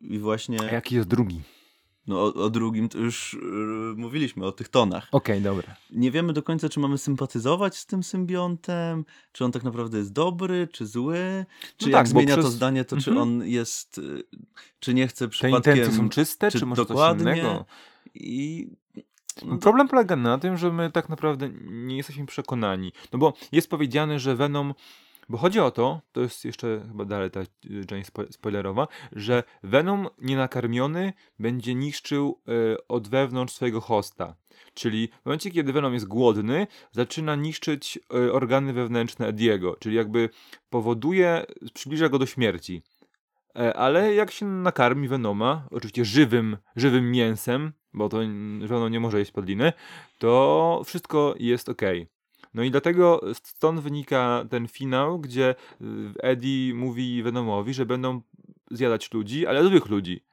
[0.00, 1.40] I właśnie A jaki jest drugi?
[2.06, 5.08] no, o, o drugim to już yy, mówiliśmy, o tych tonach.
[5.12, 5.76] Okej, dobra.
[5.90, 10.12] Nie wiemy do końca, czy mamy sympatyzować z tym symbiontem, czy on tak naprawdę jest
[10.12, 13.28] dobry, czy zły, czy No jak tak, zmienia to przez- zdanie, to czy Mhm.
[13.28, 14.22] on jest, y,
[14.80, 15.76] czy nie chce Te przypadkiem...
[15.76, 17.24] intencje są czyste, czy, czy może dokładnie?
[17.24, 17.64] coś innego?
[18.14, 19.02] I No,
[19.60, 22.92] Problem polega na tym, że my tak naprawdę nie jesteśmy przekonani.
[23.12, 24.74] No bo jest powiedziane, że Venom.
[25.28, 29.42] Bo chodzi o to, to jest jeszcze chyba dalej ta y, część spo- spoilerowa, że
[29.62, 34.36] Venom nienakarmiony będzie niszczył y, od wewnątrz swojego hosta.
[34.74, 40.28] Czyli w momencie, kiedy Venom jest głodny, zaczyna niszczyć y, organy wewnętrzne Ediego, czyli jakby
[40.70, 42.82] powoduje, przybliża go do śmierci.
[43.58, 48.18] E, Ale jak się nakarmi Venoma, oczywiście żywym, żywym mięsem, bo to
[48.60, 49.72] Venom nie może jeść podliny,
[50.18, 51.82] to wszystko jest ok.
[52.54, 55.84] No i dlatego stąd wynika ten finał, gdzie y,
[56.22, 58.20] Eddie mówi Venomowi, że będą
[58.70, 60.24] zjadać ludzi, ale złych ludzi.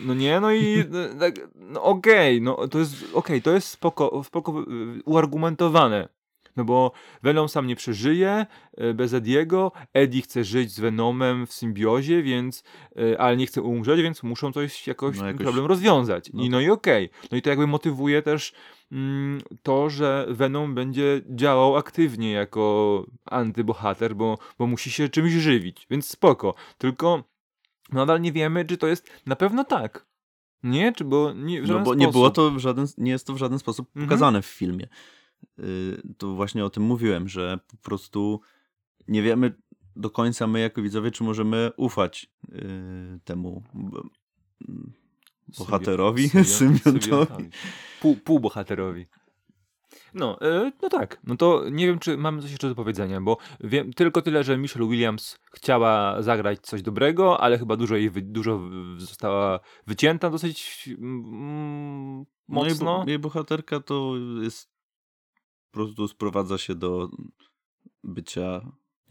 [0.00, 4.24] No nie, no i no, tak, no okej, no to jest okej, to jest spoko,
[4.24, 6.08] spoko y, uargumentowane.
[6.56, 8.46] No bo Venom sam nie przeżyje
[8.80, 12.62] y, bez Ediego, Eddie chce żyć z Venomem w symbiozie, więc,
[12.98, 16.30] y, ale nie chce umrzeć, więc muszą coś, jakoś, No ten jakoś- problem rozwiązać.
[16.34, 17.10] no I, no i okej.
[17.30, 18.52] No i to jakby motywuje też
[18.92, 25.86] mm, to, że Venom będzie działał aktywnie jako antybohater, bo, bo musi się czymś żywić,
[25.90, 26.54] więc spoko.
[26.78, 27.24] Tylko
[27.92, 30.06] nadal nie wiemy, czy to jest na pewno tak.
[30.62, 30.92] Nie?
[30.92, 32.34] Czy bo nie, w No żaden bo nie było sposób.
[32.34, 34.06] to w żaden, nie jest to w żaden sposób Mhm.
[34.08, 34.88] pokazane w filmie.
[35.58, 38.40] Y, To właśnie o tym mówiłem, że po prostu
[39.08, 39.54] nie wiemy
[39.96, 43.62] do końca my jako widzowie, czy możemy ufać y, temu
[45.58, 47.00] bohaterowi, Symbi- symbiontowi.
[47.00, 47.48] symbiontowi.
[48.00, 49.06] Pół, półbohaterowi.
[50.14, 51.20] No, e, no tak.
[51.24, 54.58] No to nie wiem, czy mamy coś jeszcze do powiedzenia, bo wiem tylko tyle, że
[54.58, 58.60] Michelle Williams chciała zagrać coś dobrego, ale chyba dużo jej wy, dużo
[58.96, 62.98] została wycięta dosyć mm, No jej, mocno.
[63.04, 64.71] bo- jej bohaterka to jest
[65.72, 67.08] po prostu sprowadza się do
[68.04, 68.60] bycia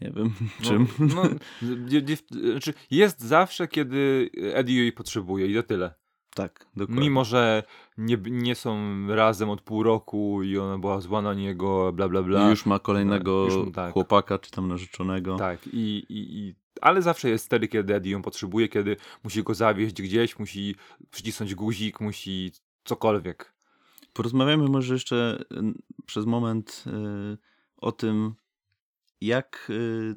[0.00, 0.32] nie wiem
[0.64, 0.86] czym.
[0.98, 1.22] No,
[1.62, 5.94] no, dzie- dziew- znaczy jest zawsze, kiedy Eddie jej potrzebuje i to tyle.
[6.34, 7.02] tak, dokładnie.
[7.04, 7.62] Mimo, że
[7.98, 8.76] nie, nie są
[9.08, 12.46] razem od pół roku i ona była zła na niego, bla bla bla.
[12.46, 13.92] I już ma kolejnego Tak, już- tak.
[13.92, 15.36] chłopaka, czy tam narzeczonego.
[15.36, 19.54] Tak, i, i, i, ale zawsze jest wtedy, kiedy Eddie ją potrzebuje, kiedy musi go
[19.54, 20.74] zawieźć gdzieś, musi
[21.10, 22.52] przycisnąć guzik, musi
[22.84, 23.54] cokolwiek.
[24.12, 25.56] Porozmawiamy może jeszcze y,
[26.06, 27.38] przez moment y,
[27.76, 28.34] o tym,
[29.20, 30.14] jak y,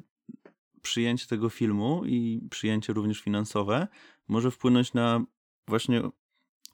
[0.82, 3.88] przyjęcie tego filmu i przyjęcie również finansowe
[4.28, 5.24] może wpłynąć na
[5.68, 6.02] właśnie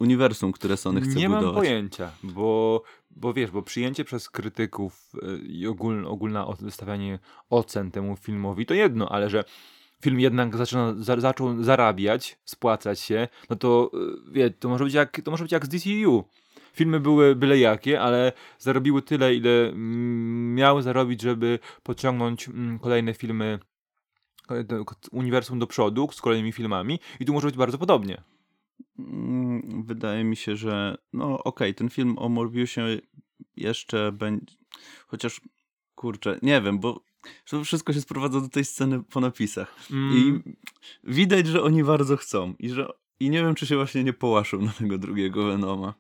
[0.01, 1.45] uniwersum, które Sony chce Nie budować.
[1.45, 5.13] mam pojęcia, bo, bo wiesz, bo przyjęcie przez krytyków
[5.47, 7.19] i ogólne, ogólne wystawianie
[7.51, 9.45] ocen temu filmowi to jedno, ale że
[10.03, 13.91] film jednak zaczyna, za, zaczął zarabiać, spłacać się, no to
[14.33, 16.25] wie, to może być jak, to może być jak z DCU.
[16.73, 23.15] Filmy były byle jakie, ale zarobiły tyle, ile mm, miały zarobić, żeby pociągnąć mm, kolejne
[23.15, 23.59] filmy
[24.51, 24.65] e,
[25.13, 28.23] uniwersum do przodu z kolejnymi filmami i tu może być bardzo podobnie.
[28.99, 32.83] Mm, Wydaje mi się, że no okej, ten film o Morbiusie
[33.57, 34.57] jeszcze będzie,
[35.07, 35.41] chociaż
[35.95, 37.05] kurczę, nie wiem, bo
[37.51, 39.75] to wszystko się sprowadza do tej sceny po napisach.
[39.91, 40.17] Mm.
[40.17, 40.43] I
[41.05, 42.89] widać, że oni bardzo chcą i że
[43.23, 45.95] i nie wiem, czy się właśnie nie połaszą na tego drugiego Venoma.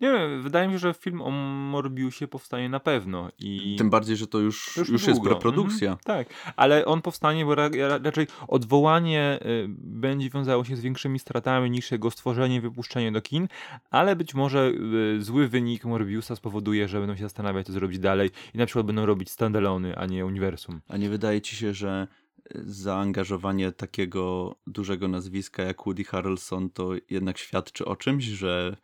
[0.00, 1.30] Nie wiem, wydaje mi się, że film o
[1.70, 3.30] Morbiusie powstanie na pewno.
[3.38, 5.90] I Tym bardziej, że to już, już już, jest preprodukcja.
[5.90, 10.80] Mhm, tak, ale on powstanie, bo ra, ra, raczej odwołanie y, będzie wiązało się z
[10.80, 13.48] większymi stratami niż jego stworzenie, wypuszczenie do kin,
[13.90, 14.72] ale być może
[15.16, 18.86] y, zły wynik Morbiusa spowoduje, że będą się zastanawiać, co zrobić dalej i na przykład
[18.86, 20.80] będą robić standalony, a nie uniwersum.
[20.88, 22.08] A nie wydaje ci się, że
[22.56, 28.76] y, zaangażowanie takiego dużego nazwiska jak Woody Harrelson to jednak świadczy o czymś, że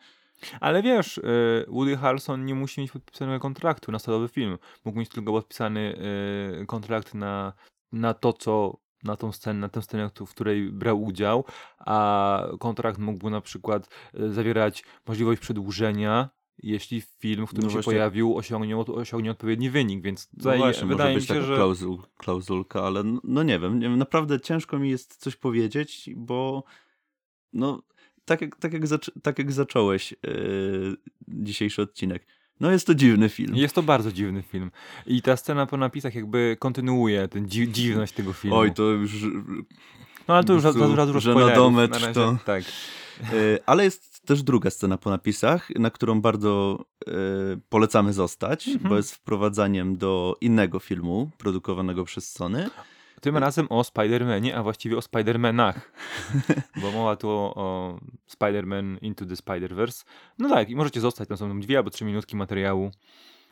[0.60, 4.58] Ale wiesz, y, Woody Harrelson nie musi mieć podpisanego kontraktu na stalowy film.
[4.84, 5.96] Mógł mieć tylko podpisany
[6.62, 7.52] y, kontrakt na,
[7.92, 11.44] na to, co na tą scenę, na tę scenę, w której brał udział,
[11.78, 16.30] a kontrakt mógłby na przykład y, zawierać możliwość przedłużenia,
[16.62, 20.58] jeśli film, w którym No się właśnie- pojawił, osiągnie, osiągnie odpowiedni wynik, więc no tutaj
[20.58, 21.56] właśnie, wydaje może mi być się, taka że...
[21.56, 26.10] klauzul, klauzulka, ale no, no nie wiem, nie wiem, naprawdę ciężko mi jest coś powiedzieć,
[26.16, 26.64] bo
[27.52, 27.82] no
[28.30, 28.82] tak jak, tak jak,
[29.22, 30.96] tak jak zacząłeś yy,
[31.28, 32.26] dzisiejszy odcinek,
[32.60, 33.56] no jest to dziwny film.
[33.56, 34.70] Jest to bardzo dziwny film.
[35.06, 38.56] I ta scena po napisach jakby kontynuuje tę dzi dziwność tego filmu.
[38.56, 39.12] Oj, to już
[40.28, 42.14] No ale to już za, za, dużo żenadometr na razie.
[42.14, 42.64] to- Tak.
[43.22, 43.26] E,
[43.66, 47.12] Ale jest też druga scena po napisach, na którą bardzo e,
[47.68, 48.88] polecamy zostać, Mhm.
[48.90, 52.70] bo jest wprowadzaniem do innego filmu produkowanego przez Sony.
[53.20, 55.80] Tym razem o Spider-Manie, a właściwie o Spider-Manach.
[56.82, 57.98] Bo mowa tu o, o
[58.36, 60.04] Spider-Man Into the Spider-Verse.
[60.38, 62.90] No tak, i możecie zostać, tam są dwie albo trzy minutki materiału.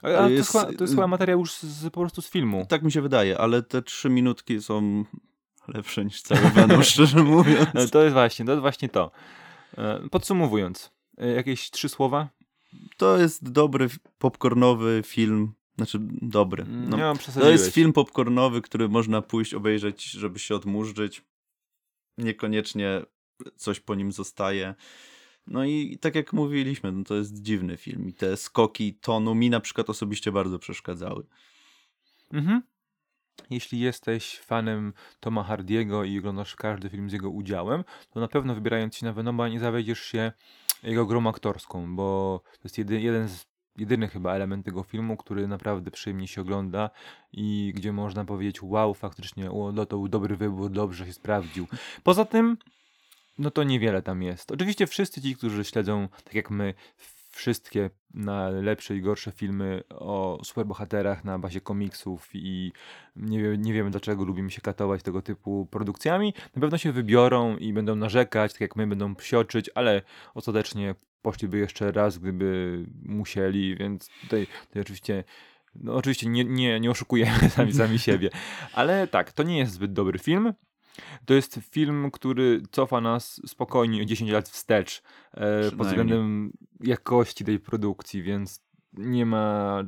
[0.02, 2.66] A, to, jest, chyba, to jest chyba materiał już z, po prostu z filmu.
[2.68, 5.04] Tak mi się wydaje, ale te trzy minutki są
[5.68, 7.68] lepsze niż cały Venom, szczerze mówiąc.
[7.74, 9.10] E, To jest właśnie, to jest właśnie to.
[9.78, 12.28] E, Podsumowując, e, jakieś trzy słowa?
[12.96, 16.64] To jest dobry, popcornowy film, znaczy dobry.
[16.68, 21.24] No, No, to jest film popcornowy, który można pójść obejrzeć, żeby się odmurzyć.
[22.18, 23.02] Niekoniecznie
[23.56, 24.74] coś po nim zostaje.
[25.46, 29.50] No i tak jak mówiliśmy, no to jest dziwny film i te skoki tonu mi
[29.50, 31.26] na przykład osobiście bardzo przeszkadzały.
[32.32, 32.62] Mhm.
[33.50, 38.54] Jeśli jesteś fanem Toma Hardiego i oglądasz każdy film z jego udziałem, to na pewno
[38.54, 40.32] wybierając się na Venoma nie zawiedziesz się
[40.82, 43.47] jego grą aktorską, bo to jest jedy, jeden z
[43.78, 46.90] jedyny chyba element tego filmu, który naprawdę przyjemnie się ogląda
[47.32, 51.66] i gdzie można powiedzieć, wow, faktycznie, no to był dobry wybór, dobrze się sprawdził.
[52.02, 52.56] Poza tym,
[53.38, 54.52] no to niewiele tam jest.
[54.52, 56.74] Oczywiście wszyscy ci, którzy śledzą, tak jak my,
[57.38, 62.72] wszystkie najlepsze i gorsze filmy o superbohaterach na bazie komiksów i
[63.16, 67.56] nie, wie, nie wiemy dlaczego lubimy się katować tego typu produkcjami, na pewno się wybiorą
[67.56, 70.02] i będą narzekać, tak jak my będą psioczyć, ale
[70.34, 75.24] ostatecznie poszliby jeszcze raz, gdyby musieli, więc tutaj, tutaj oczywiście
[75.74, 78.30] no oczywiście nie, nie, nie oszukujemy sami, sami siebie,
[78.72, 80.54] ale tak, to nie jest zbyt dobry film.
[81.24, 85.02] To jest film, który cofa nas spokojnie o 10 lat wstecz
[85.34, 89.82] e, pod względem jakości tej produkcji, więc nie ma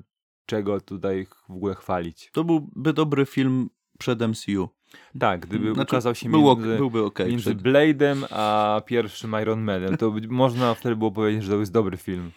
[0.47, 2.31] czego tutaj w ogóle chwalić.
[2.33, 4.69] To byłby dobry film przed MCU.
[5.19, 7.63] Tak, gdyby znaczy, ukazał się był, między, byłby okay między przed...
[7.63, 11.97] Blade'em a pierwszym Iron Manem, to by, można wtedy było powiedzieć, że to jest dobry
[11.97, 12.31] film.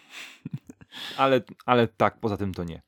[1.16, 2.82] Ale, ale tak, poza tym to nie.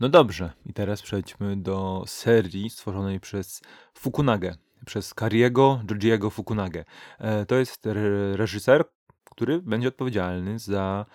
[0.00, 3.62] No dobrze, i teraz przejdźmy do serii stworzonej przez
[3.94, 4.54] Fukunagę
[4.86, 6.84] przez Kariego Georgiego Fukunagę.
[7.18, 7.86] E, to jest
[8.32, 8.84] reżyser,
[9.24, 11.06] który będzie odpowiedzialny za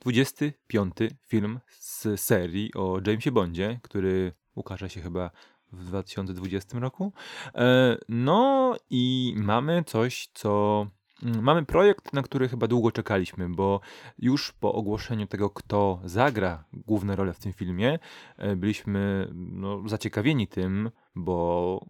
[0.00, 0.94] 25
[1.26, 5.30] film z serii o Jamesie Bondzie, który ukaże się chyba
[5.72, 7.12] w 2020 roku.
[7.54, 10.86] E, no i mamy coś, co.
[11.22, 13.80] Mm, mamy projekt, na który chyba długo czekaliśmy, bo
[14.18, 17.98] już po ogłoszeniu tego, kto zagra główne role w tym filmie,
[18.36, 21.86] e, byliśmy no, zaciekawieni tym, bo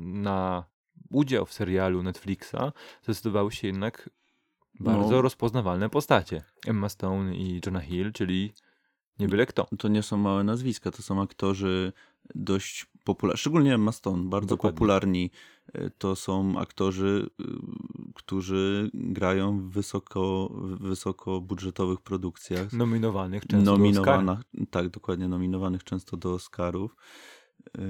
[0.00, 0.64] na
[1.10, 4.10] udział w serialu Netflixa zdecydowały się jednak
[4.80, 5.22] bardzo no.
[5.22, 6.42] rozpoznawalne postacie.
[6.66, 8.52] Emma Stone i Jonah Hill, czyli
[9.18, 9.66] nie byle kto.
[9.78, 11.92] To nie są małe nazwiska, to są aktorzy
[12.34, 14.74] dość popularni, szczególnie Emma Stone, bardzo Dokładnie.
[14.74, 15.30] popularni.
[15.72, 17.44] E, to są aktorzy, y,
[18.14, 22.72] którzy grają w wysoko, wysoko budżetowych produkcjach.
[22.72, 24.70] Nominowanych często Nominowana, do Oscarów.
[24.70, 26.96] Tak, dokładnie, nominowanych często do Oscarów.
[27.78, 27.82] E,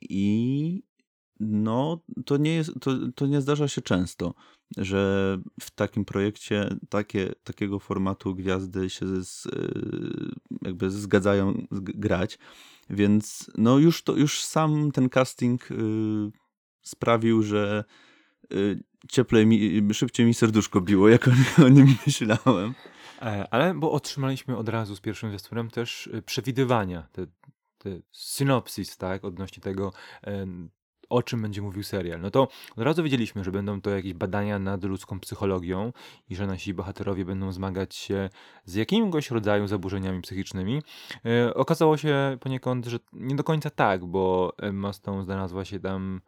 [0.00, 0.82] I
[1.42, 4.34] no, to nie, jest, to, to nie zdarza się często,
[4.76, 9.50] że w takim projekcie takie, takiego formatu gwiazdy się z, y,
[10.62, 12.38] jakby zgadzają grać.
[12.90, 15.74] Więc no już, to, już sam ten casting y,
[16.82, 17.84] sprawił, że
[18.52, 21.30] y, cieplej mi, szybciej mi serduszko biło, jak o,
[21.64, 22.74] o nim myślałem.
[23.22, 27.26] E, ale bo otrzymaliśmy od razu z pierwszym zwiastunem też przewidywania, te,
[27.78, 29.92] te synopsis, tak, odnośnie tego,
[31.12, 32.20] o czym będzie mówił serial.
[32.20, 35.92] No to od razu wiedzieliśmy, że będą to jakieś badania nad ludzką psychologią
[36.28, 38.30] i że nasi bohaterowie będą zmagać się
[38.64, 40.82] z jakimś rodzaju zaburzeniami psychicznymi.
[41.26, 46.20] E, okazało się poniekąd, że nie do końca tak, bo Emma Stone znalazła się tam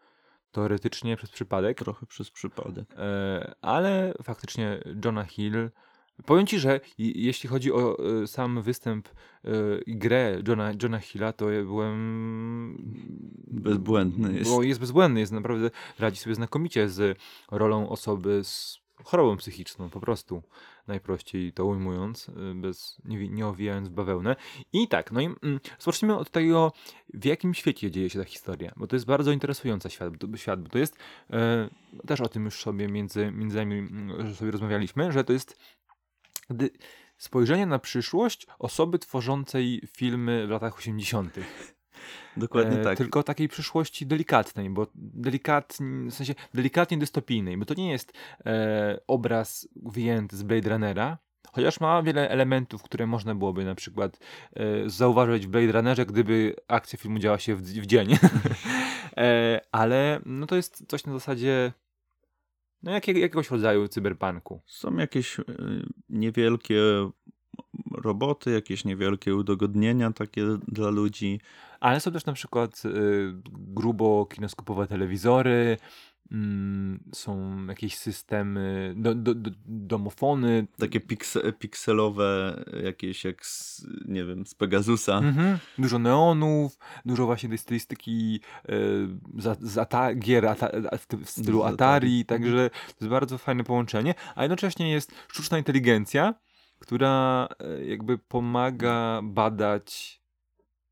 [0.53, 1.79] teoretycznie przez przypadek.
[1.79, 2.85] Trochę przez przypadek.
[2.97, 5.71] E, ale faktycznie Jonah Hill
[6.27, 9.51] Powiem ci, że jeśli chodzi o e, sam występ e,
[9.87, 12.95] i grę Johna, Johna Hilla, to ja byłem.
[13.47, 14.51] Bezbłędny jest.
[14.51, 15.71] Bo jest bezbłędny, jest naprawdę.
[15.99, 17.19] Radzi sobie znakomicie z
[17.51, 20.43] rolą osoby z chorobą psychiczną, po prostu.
[20.87, 24.37] Najprościej to ujmując, e, bez, nie, nie owijając w bawełnę.
[24.73, 26.73] I tak, no i mm, zacznijmy od tego,
[27.15, 30.69] w jakim świecie dzieje się ta historia, bo to jest bardzo interesujący świat, świat bo
[30.69, 30.97] to jest,
[31.31, 31.69] e,
[32.07, 35.59] też o tym już sobie między, między nami mm, sobie rozmawialiśmy, że to jest
[36.51, 36.71] gdy
[37.17, 41.35] spojrzenie na przyszłość osoby tworzącej filmy w latach 80.
[42.37, 42.99] Dokładnie e, tak.
[42.99, 48.13] Tylko takiej przyszłości delikatnej, bo delikatnie, w sensie delikatnie dystopijnej, bo to nie jest
[48.47, 51.19] e, obraz wyjęty z Blade Runnera,
[51.53, 54.19] chociaż ma wiele elementów, które można byłoby na przykład
[54.53, 58.09] e, zauważyć w Blade Runnerze, gdyby akcja filmu działa się w, w dzień.
[59.17, 61.73] e, ale no to jest coś na zasadzie
[62.85, 64.63] no jakiego, jakiegoś rodzaju cyberpunku.
[64.67, 65.45] Są jakieś y,
[66.09, 66.81] niewielkie
[67.93, 71.41] roboty, jakieś niewielkie udogodnienia takie dla ludzi.
[71.81, 72.91] Ale są też na przykład y,
[73.53, 75.77] grubo kinoskopowe telewizory,
[76.33, 80.67] Mm, są jakieś systemy, do, do, do, domofony.
[80.79, 85.19] Takie pikse, pikselowe, jakieś jak z, nie wiem, z Pegasusa.
[85.19, 85.59] Mhm.
[85.79, 88.73] Dużo neonów, dużo właśnie tej stylistyki e,
[89.61, 90.71] z, ata, gier ata,
[91.25, 95.59] w stylu z Atari, Atari, także to jest bardzo fajne połączenie, a jednocześnie jest sztuczna
[95.59, 96.35] inteligencja,
[96.79, 100.21] która e, jakby pomaga badać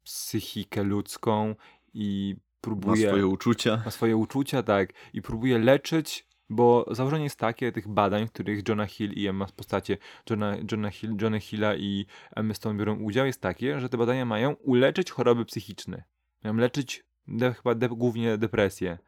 [0.05, 1.55] psychikę ludzką
[1.95, 3.05] i próbuje...
[3.05, 3.83] Ma swoje uczucia.
[3.85, 4.93] Ma swoje uczucia, tak.
[5.13, 9.47] I próbuje leczyć, bo założenie jest takie tych badań, w których Jonah Hill i Emma
[9.47, 9.97] w postaci
[10.31, 12.07] Johna, Johna Hill, Johna Hilla i
[12.37, 16.05] Emma Stone biorą udział, jest takie, że te badania mają uleczyć choroby psychiczne.
[16.45, 18.99] Mają leczyć de, chyba de, głównie depresję.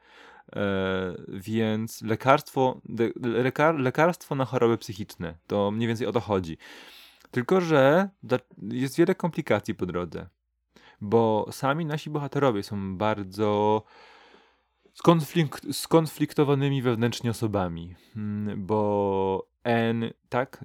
[0.57, 6.59] E, więc lekarstwo, de, lekar, lekarstwo na choroby psychiczne, to mniej więcej o to chodzi.
[7.31, 8.09] Tylko, że
[8.63, 10.27] jest wiele komplikacji po drodze.
[11.05, 13.83] Bo sami nasi bohaterowie są bardzo
[14.95, 17.95] skonflikt, skonfliktowanymi wewnętrznie osobami.
[18.17, 20.65] Mm, bo N, tak?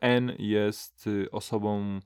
[0.00, 2.00] N jest y, osobą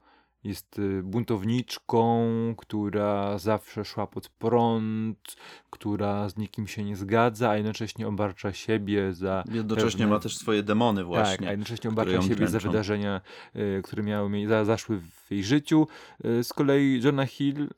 [0.47, 2.25] jest y, buntowniczką,
[2.59, 5.37] która zawsze szła pod prąd,
[5.71, 9.45] która z nikim się nie zgadza, a jednocześnie obarcza siebie za.
[9.53, 10.15] Jednocześnie pewne...
[10.15, 11.37] ma też swoje demony, tak, właśnie.
[11.37, 12.53] Tak, a jednocześnie obarcza siebie dręczą.
[12.53, 13.21] za wydarzenia,
[13.57, 15.87] y, które miały za, zaszły w jej życiu.
[16.25, 17.69] Y, z kolei Jonah Hill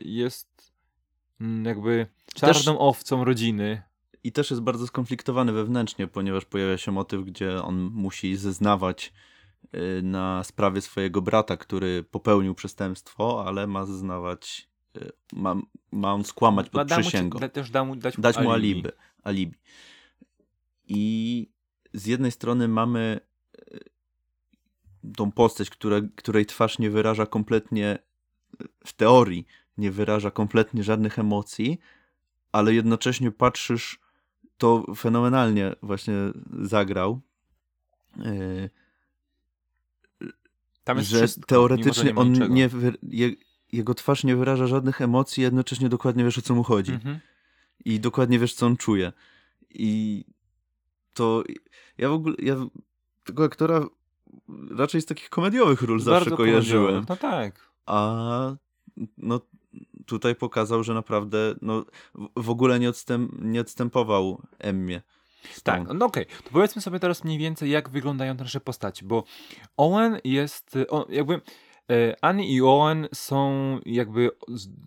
[0.00, 0.72] jest
[1.40, 2.76] mm, jakby czarną też...
[2.78, 3.82] owcą rodziny.
[4.24, 9.12] I też jest bardzo skonfliktowany wewnętrznie, ponieważ pojawia się motyw, gdzie on musi zeznawać
[10.02, 15.56] na sprawie swojego brata, który popełnił przestępstwo, ale ma zeznawać, y, ma,
[15.92, 17.40] ma on skłamać pod przysięgą.
[17.40, 18.88] Mu, też da mu, dać mu, dać mu alibi.
[19.22, 19.56] alibi.
[20.88, 21.46] I
[21.92, 23.20] z jednej strony mamy
[23.74, 23.80] y,
[25.16, 27.98] tą postać, która, której twarz nie wyraża kompletnie,
[28.86, 29.46] w teorii,
[29.78, 31.78] nie wyraża kompletnie żadnych emocji,
[32.52, 34.00] ale jednocześnie patrzysz,
[34.58, 36.14] to fenomenalnie właśnie
[36.62, 37.20] zagrał.
[38.16, 38.70] Yy,
[40.86, 42.70] że wszystko, teoretycznie on nie,
[43.02, 43.30] je,
[43.72, 46.92] jego twarz nie wyraża żadnych emocji, jednocześnie dokładnie wiesz o co mu chodzi.
[46.92, 47.18] Mhm.
[47.84, 49.12] I dokładnie wiesz co on czuje.
[49.70, 50.24] I
[51.14, 51.44] to
[51.98, 52.56] ja w ogóle, ja
[53.24, 53.86] tego aktora
[54.70, 57.04] raczej z takich komediowych ról Bardzo zawsze kojarzyłem.
[57.08, 57.70] No tak.
[57.86, 58.56] A
[59.18, 59.40] no
[60.06, 61.84] tutaj pokazał, że naprawdę no,
[62.36, 65.02] w ogóle nie, odstęp, nie odstępował Emmie.
[65.62, 66.26] Tak, no okej.
[66.26, 66.42] Okay.
[66.44, 69.24] To powiedzmy sobie teraz mniej więcej, jak wyglądają te nasze postaci, bo
[69.76, 71.40] Owen jest, on, jakby e,
[72.20, 74.30] Annie i Owen są jakby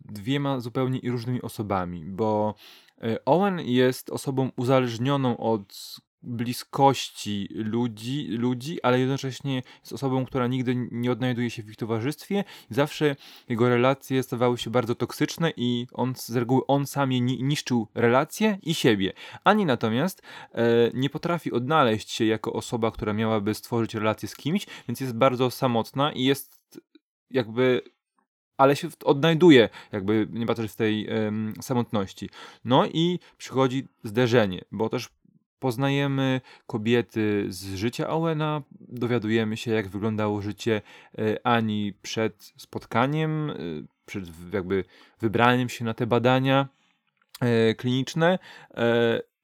[0.05, 2.55] dwiema zupełnie różnymi osobami, bo
[3.01, 10.87] e, Owen jest osobą uzależnioną od bliskości ludzi, ludzi, ale jednocześnie jest osobą, która nigdy
[10.91, 12.43] nie odnajduje się w ich towarzystwie.
[12.69, 13.15] Zawsze
[13.49, 18.57] jego relacje stawały się bardzo toksyczne i on z reguły on sam je niszczył relacje
[18.63, 19.13] i siebie.
[19.43, 20.21] Ani natomiast
[20.53, 20.63] e,
[20.93, 25.51] nie potrafi odnaleźć się jako osoba, która miałaby stworzyć relację z kimś, więc jest bardzo
[25.51, 26.63] samotna i jest
[27.29, 27.81] jakby
[28.57, 32.29] ale się odnajduje, jakby nie patrzeć w tej um, samotności.
[32.65, 35.09] No i przychodzi zderzenie, bo też
[35.63, 40.81] Poznajemy kobiety z życia Owena, dowiadujemy się, jak wyglądało życie
[41.17, 43.55] e, Ani przed spotkaniem, e,
[44.05, 44.83] przed jakby
[45.19, 46.67] wybraniem się na te badania
[47.41, 48.39] e, kliniczne.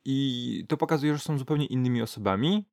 [0.05, 2.65] I to pokazuje, że są zupełnie innymi osobami,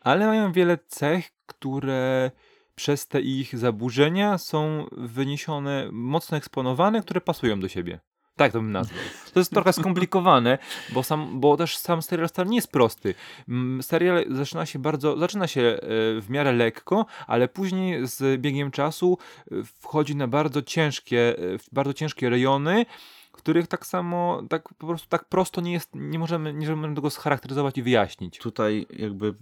[0.00, 2.30] ale mają wiele cech, które
[2.74, 8.00] przez te ich zaburzenia są wyniesione, mocno eksponowane, które pasują do siebie.
[8.42, 8.98] Tak to bym nazwał.
[9.32, 10.58] To jest trochę skomplikowane,
[10.92, 13.14] bo, sam, bo też sam serial wcale nie jest prosty.
[13.48, 15.78] Mm, serial zaczyna się bardzo, zaczyna się e,
[16.20, 19.18] w miarę lekko, ale później z biegiem czasu
[19.52, 22.86] e, wchodzi na bardzo ciężkie, e, bardzo ciężkie rejony,
[23.32, 27.10] których tak samo, tak po prostu tak prosto nie jest, nie możemy, nie możemy tego
[27.10, 28.38] scharakteryzować i wyjaśnić.
[28.38, 29.34] Tutaj jakby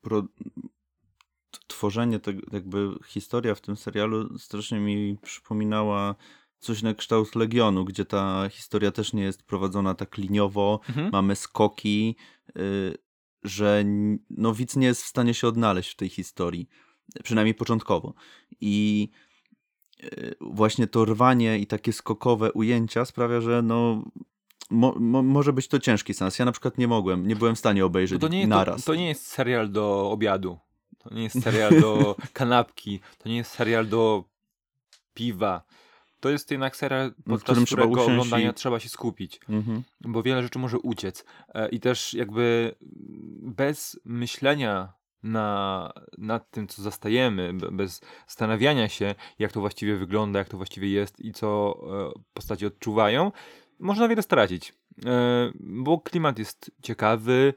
[0.00, 0.22] pro,
[1.66, 6.14] tworzenie tego, jakby historia w tym serialu strasznie mi przypominała
[6.58, 11.10] coś na kształt Legionu, gdzie ta historia też nie jest prowadzona tak liniowo, mhm.
[11.12, 12.16] mamy skoki,
[12.58, 12.98] y,
[13.42, 13.84] że
[14.30, 16.68] no, widz nie jest w stanie się odnaleźć w tej historii,
[17.22, 18.14] przynajmniej początkowo.
[18.60, 19.08] I
[20.02, 24.02] y, właśnie to rwanie i takie skokowe ujęcia sprawia, że no
[24.70, 26.38] Mo, mo, może być to ciężki sens.
[26.38, 28.84] Ja na przykład nie mogłem, nie byłem w stanie obejrzeć to nie, naraz.
[28.84, 30.58] To, to, nie jest serial do obiadu.
[30.98, 33.00] To nie jest serial do kanapki.
[33.18, 34.24] To nie jest serial do
[35.14, 35.64] piwa
[36.20, 38.54] to jest jednak serial, podczas którego trzeba oglądania i...
[38.54, 39.82] trzeba się skupić, mhm.
[40.00, 41.24] bo wiele rzeczy może uciec.
[41.54, 42.74] E, I też jakby
[43.42, 44.92] bez myślenia
[45.22, 50.88] na, nad tym, co zastajemy, bez zastanawiania się, jak to właściwie wygląda, jak to właściwie
[50.88, 51.78] jest i co
[52.16, 53.32] e, postaci odczuwają,
[53.78, 54.74] można wiele stracić.
[55.06, 57.54] E, bo klimat jest ciekawy,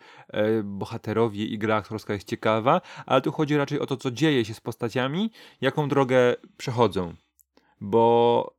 [0.64, 4.54] bohaterowie i gra aktorska jest ciekawa, ale tu chodzi raczej o to, co dzieje się
[4.54, 5.32] z postaciami,
[5.62, 7.16] jaką drogę przechodzą
[7.82, 8.54] bo,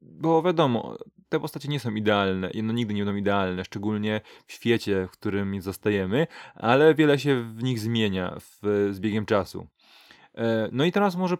[0.00, 0.96] bo wiadomo,
[1.28, 5.10] te postacie nie są idealne i no nigdy nie będą idealne, szczególnie w świecie, w
[5.10, 9.66] którym zostajemy, ale wiele się w nich zmienia w, z biegiem czasu.
[10.34, 11.36] E, no i teraz może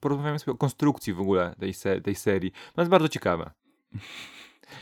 [0.00, 2.52] porozmawiamy sobie o konstrukcji w ogóle tej, se tej serii.
[2.74, 3.50] Ona jest bardzo ciekawa.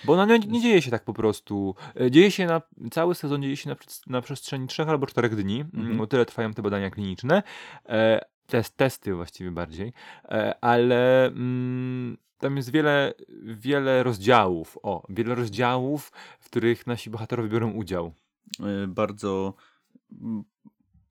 [0.04, 1.74] Bo ona nie, nie, dzieje się tak po prostu.
[2.00, 3.76] E, dzieje się na, cały sezon dzieje się na,
[4.06, 5.96] na przestrzeni trzech albo czterech dni, -hmm.
[5.96, 7.42] bo tyle trwają te badania kliniczne,
[7.88, 8.20] e,
[8.50, 9.92] test, testy właściwie bardziej,
[10.24, 17.48] e, ale mm, tam jest wiele, wiele rozdziałów, o, wiele rozdziałów, w których nasi bohaterowie
[17.48, 18.12] biorą udział.
[18.60, 19.54] E, bardzo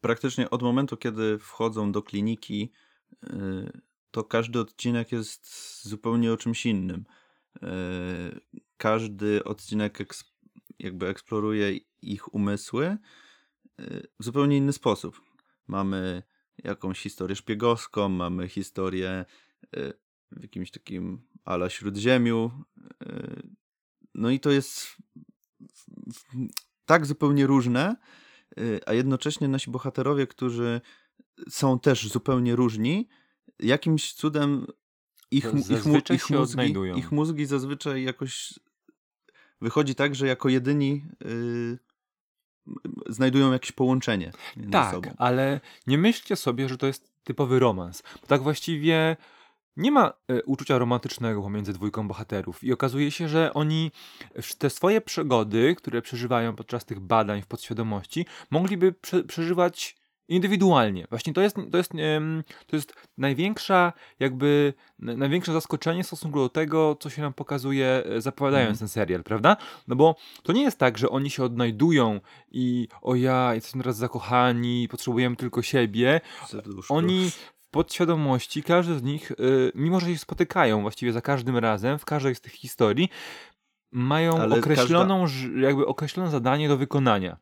[0.02, 2.72] praktycznie od momentu, kiedy wchodzą do kliniki,
[3.24, 3.82] y,
[4.12, 5.50] to każdy odcinek jest
[5.84, 7.06] zupełnie o czymś innym.
[8.78, 9.98] Każdy odcinek
[10.80, 12.98] jakby eksploruje ich umysły
[14.20, 15.22] w zupełnie inny sposób.
[15.68, 16.24] Mamy
[16.64, 19.26] jakąś historię szpiegowską, mamy historię
[20.32, 22.52] w jakimś takim ala śródziemiu.
[24.16, 24.98] No i to jest
[26.86, 27.96] tak zupełnie różne,
[28.58, 30.82] Y, a jednocześnie nasi bohaterowie, którzy
[31.50, 33.08] są też zupełnie różni,
[33.60, 34.68] jakimś cudem
[35.32, 38.60] ich, ich, ich, ich, mózgi, ich mózgi zazwyczaj jakoś
[39.62, 41.06] wychodzi tak, że jako jedyni
[43.10, 45.12] znajdują jakieś połączenie między tak, sobą.
[45.18, 48.04] ale nie myślcie sobie, że to jest typowy romans.
[48.22, 49.18] Bo tak właściwie
[49.78, 53.92] nie ma e, uczucia romantycznego pomiędzy dwójką bohaterów i okazuje się, że oni
[54.58, 59.99] te swoje przygody, które przeżywają podczas tych badań w podświadomości, mogliby prze przeżywać
[60.30, 61.08] indywidualnie.
[61.10, 61.92] Właśnie to jest, to jest,
[62.68, 68.22] to jest największa, jakby największe zaskoczenie w stosunku do tego, co się nam pokazuje e,
[68.22, 68.80] zapowiadając mm.
[68.80, 69.58] ten serial, prawda?
[69.88, 72.20] No bo to nie jest tak, że oni się odnajdują
[72.52, 76.22] i o ja, jesteśmy teraz zakochani, potrzebujemy tylko siebie.
[76.48, 76.96] Serduszko.
[76.96, 77.32] Oni
[77.72, 82.36] podświadomości każdy z nich, y, mimo że się spotykają właściwie za każdym razem, w każdej
[82.36, 83.10] z tych historii,
[83.92, 85.60] mają Ale określoną, każda...
[85.60, 87.38] jakby określone zadanie do wykonania.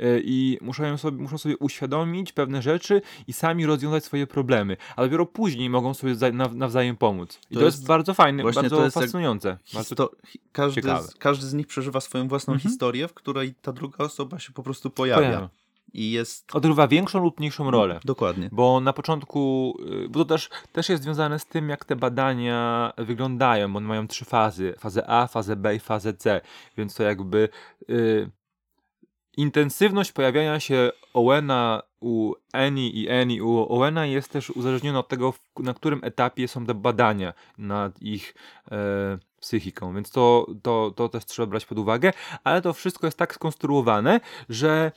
[0.00, 5.02] Y, I muszą sobie, muszą sobie uświadomić pewne rzeczy i sami rozwiązać swoje problemy, a
[5.02, 6.14] dopiero później mogą sobie
[6.54, 7.40] nawzajem pomóc.
[7.50, 9.58] I to, to jest, jest, bardzo fajne, bardzo to fascynujące.
[9.74, 10.10] Bardzo
[10.52, 12.70] każdy, z, każdy z nich przeżywa swoją własną mhm.
[12.70, 15.26] historię, w której ta druga osoba się po prostu pojawia.
[15.26, 15.48] pojawia
[15.96, 16.54] i jest...
[16.54, 18.00] Odgrywa większą lub mniejszą rolę.
[18.04, 18.48] Dokładnie.
[18.52, 19.74] Bo na początku,
[20.04, 23.76] y, bo to też, też jest związane z tym, jak te badania wyglądają.
[23.76, 24.74] One mają trzy fazy.
[24.78, 26.40] Fazę A, fazę B i fazę C.
[26.76, 27.48] Więc to jakby
[27.90, 28.30] y,
[29.36, 35.34] intensywność pojawiania się Owena u Annie i Annie u Owena jest też uzależniona od tego,
[35.58, 38.34] na którym etapie są te badania nad ich
[38.70, 42.12] e, psychiką, więc to, to, to też trzeba brać pod uwagę,
[42.44, 44.92] ale to wszystko jest tak skonstruowane, że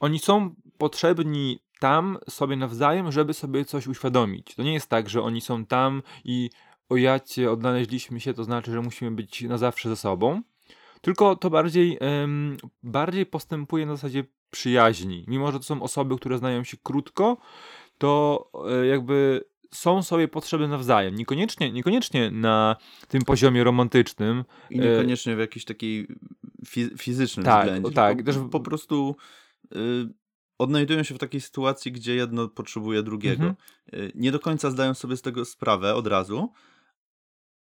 [0.00, 4.54] oni są potrzebni tam sobie nawzajem, żeby sobie coś uświadomić.
[4.54, 6.50] To nie jest tak, że oni są tam i
[6.88, 10.42] o jacie odnaleźliśmy się, to znaczy, że musimy być na zawsze ze sobą.
[11.06, 15.24] Tylko to bardziej, um, bardziej postępuje na zasadzie przyjaźni.
[15.28, 17.36] Mimo, że to są osoby, które znają się krótko,
[17.98, 19.44] to e, jakby
[19.74, 21.14] są sobie potrzebne nawzajem.
[21.14, 22.76] Niekoniecznie, niekoniecznie na
[23.08, 24.44] tym poziomie romantycznym.
[24.70, 26.08] I niekoniecznie w jakiś takiej
[26.98, 27.90] fizycznym tak, względzie.
[27.90, 29.16] Tak, też po prostu
[29.74, 30.08] Y,
[30.58, 33.44] odnajdują się w takiej sytuacji, gdzie jedno potrzebuje drugiego.
[33.44, 33.56] Mhm.
[33.94, 36.52] Y, nie do końca zdają sobie z tego sprawę od razu,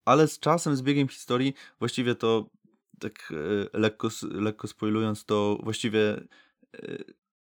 [0.05, 2.51] ale z czasem, z biegiem historii, właściwie to
[2.99, 6.21] tak y, lekko, lekko spoilując, to właściwie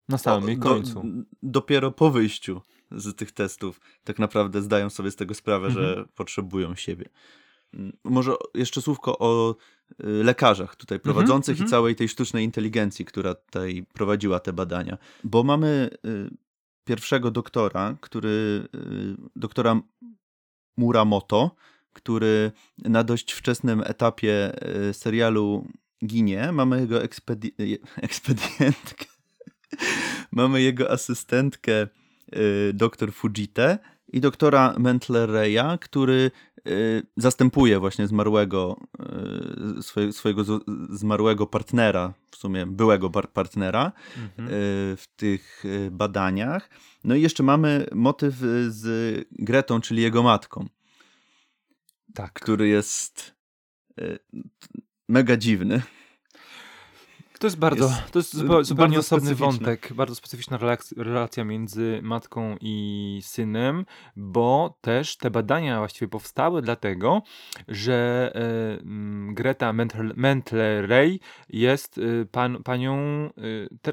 [0.08, 1.04] na samym do, końcu.
[1.42, 2.60] dopiero po wyjściu
[2.90, 5.86] z tych testów tak naprawdę zdają sobie z tego sprawę, mhm.
[5.86, 7.08] że potrzebują siebie.
[8.04, 9.54] Może jeszcze słówko o
[9.90, 11.68] y, lekarzach tutaj mhm, prowadzących mm -hmm.
[11.68, 14.98] i całej tej sztucznej inteligencji, która tutaj prowadziła te badania.
[15.24, 15.90] Bo mamy
[16.84, 18.68] pierwszego doktora, który,
[19.36, 19.80] doktora
[20.76, 21.56] Muramoto,
[21.92, 24.52] który na dość wczesnym etapie
[24.92, 25.68] serialu
[26.06, 26.52] ginie.
[26.52, 27.52] Mamy jego ekspedi
[28.02, 29.04] ekspedientkę,
[30.32, 31.86] mamy jego asystentkę
[32.74, 33.78] doktor Fujite
[34.12, 36.30] i doktora Mentlereya, który
[36.68, 38.80] Y, zastępuje właśnie zmarłego,
[39.80, 40.44] swoje, swojego
[40.90, 44.48] zmarłego partnera, w sumie byłego partnera mhm.
[44.96, 46.70] W tych badaniach.
[47.04, 48.34] No i jeszcze mamy motyw
[48.68, 48.84] z
[49.30, 50.66] Gretą, czyli jego matką.
[52.14, 52.32] Tak.
[52.32, 53.34] Który jest
[55.08, 55.82] mega dziwny.
[57.40, 60.58] To jest bardzo, jest to jest zupełnie, zupełnie osobny wątek, bardzo specyficzna
[60.96, 63.86] relacja między matką i synem,
[64.16, 67.22] bo też te badania właściwie powstały dlatego,
[67.68, 68.32] że
[68.80, 69.72] y, Greta
[70.16, 72.98] Mentler-Ray jest y, pan, panią,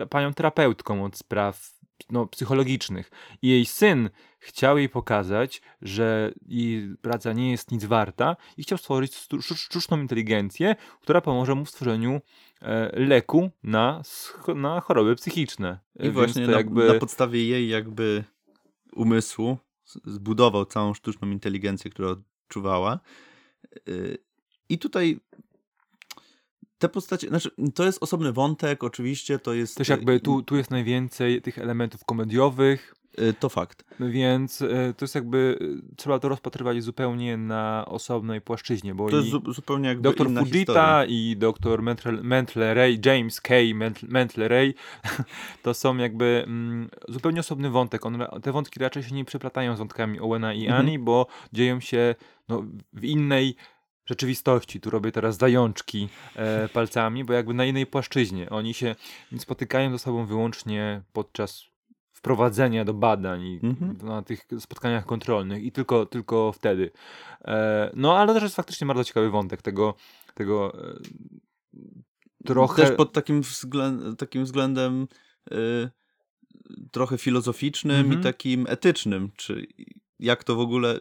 [0.02, 1.77] y, panią terapeutką od spraw
[2.10, 3.12] no, psychologicznych.
[3.42, 8.78] I jej syn chciał jej pokazać, że jej praca nie jest nic warta i chciał
[8.78, 12.22] stworzyć sztuczną inteligencję, która pomoże mu w stworzeniu
[12.62, 14.02] e, leku na,
[14.56, 15.80] na choroby psychiczne.
[15.96, 16.88] I Więc właśnie na, jakby...
[16.88, 18.24] na podstawie jej jakby
[18.94, 19.58] umysłu
[20.06, 23.00] zbudował całą sztuczną inteligencję, którą odczuwała.
[23.76, 23.80] E,
[24.70, 25.20] I tutaj
[26.80, 29.78] te postacie, znaczy to jest osobny wątek, oczywiście, to jest...
[29.78, 33.84] Też jakby tu, tu jest najwięcej tych elementów komediowych, Y, To fakt.
[34.00, 39.18] więc y, to jest jakby, y, trzeba to rozpatrywać zupełnie na osobnej płaszczyźnie, bo To
[39.18, 41.06] jest zu, zupełnie jakby doktor inna Fujita historia.
[41.06, 43.54] i doktor Mentle- Mentleray, James K.
[43.56, 44.74] Ment- Mentleray,
[45.64, 48.06] to są jakby mm, zupełnie osobny wątek.
[48.06, 50.80] On, te wątki raczej się nie przeplatają z wątkami Owena i Mhm.
[50.82, 52.16] Annie, bo dzieją się
[52.50, 52.64] no,
[52.94, 53.56] w innej
[54.08, 54.82] rzeczywistości.
[54.82, 58.50] Tu robię teraz zajączki e, palcami, bo jakby na innej płaszczyźnie.
[58.50, 58.96] Oni się
[59.38, 61.64] spotykają ze sobą wyłącznie podczas
[62.12, 63.98] wprowadzenia do badań i Mhm.
[64.04, 66.92] na tych spotkaniach kontrolnych i tylko, tylko wtedy.
[67.46, 69.96] E, no ale też jest faktycznie bardzo ciekawy wątek tego,
[70.34, 71.00] tego e,
[72.46, 72.82] trochę...
[72.84, 75.08] Też pod takim, względ, takim względem
[75.52, 75.90] y,
[76.92, 78.20] trochę filozoficznym Mhm.
[78.20, 79.68] i takim etycznym, czy
[80.20, 81.00] jak to w ogóle,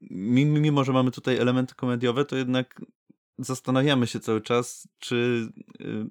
[0.00, 2.82] mimo, że mamy tutaj elementy komediowe, to jednak
[3.38, 5.48] zastanawiamy się cały czas, czy,
[5.80, 6.10] y,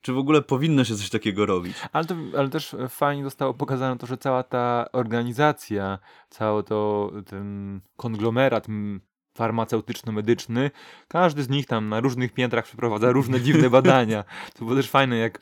[0.00, 1.76] czy w ogóle powinno się coś takiego robić.
[1.92, 5.98] Ale, to, ale też fajnie zostało pokazane to, że cała ta organizacja,
[6.30, 8.66] cały to ten konglomerat
[9.36, 10.70] farmaceutyczno-medyczny,
[11.08, 14.24] każdy z nich tam na różnych piętrach przeprowadza różne dziwne badania.
[14.54, 15.40] To było też fajne, jak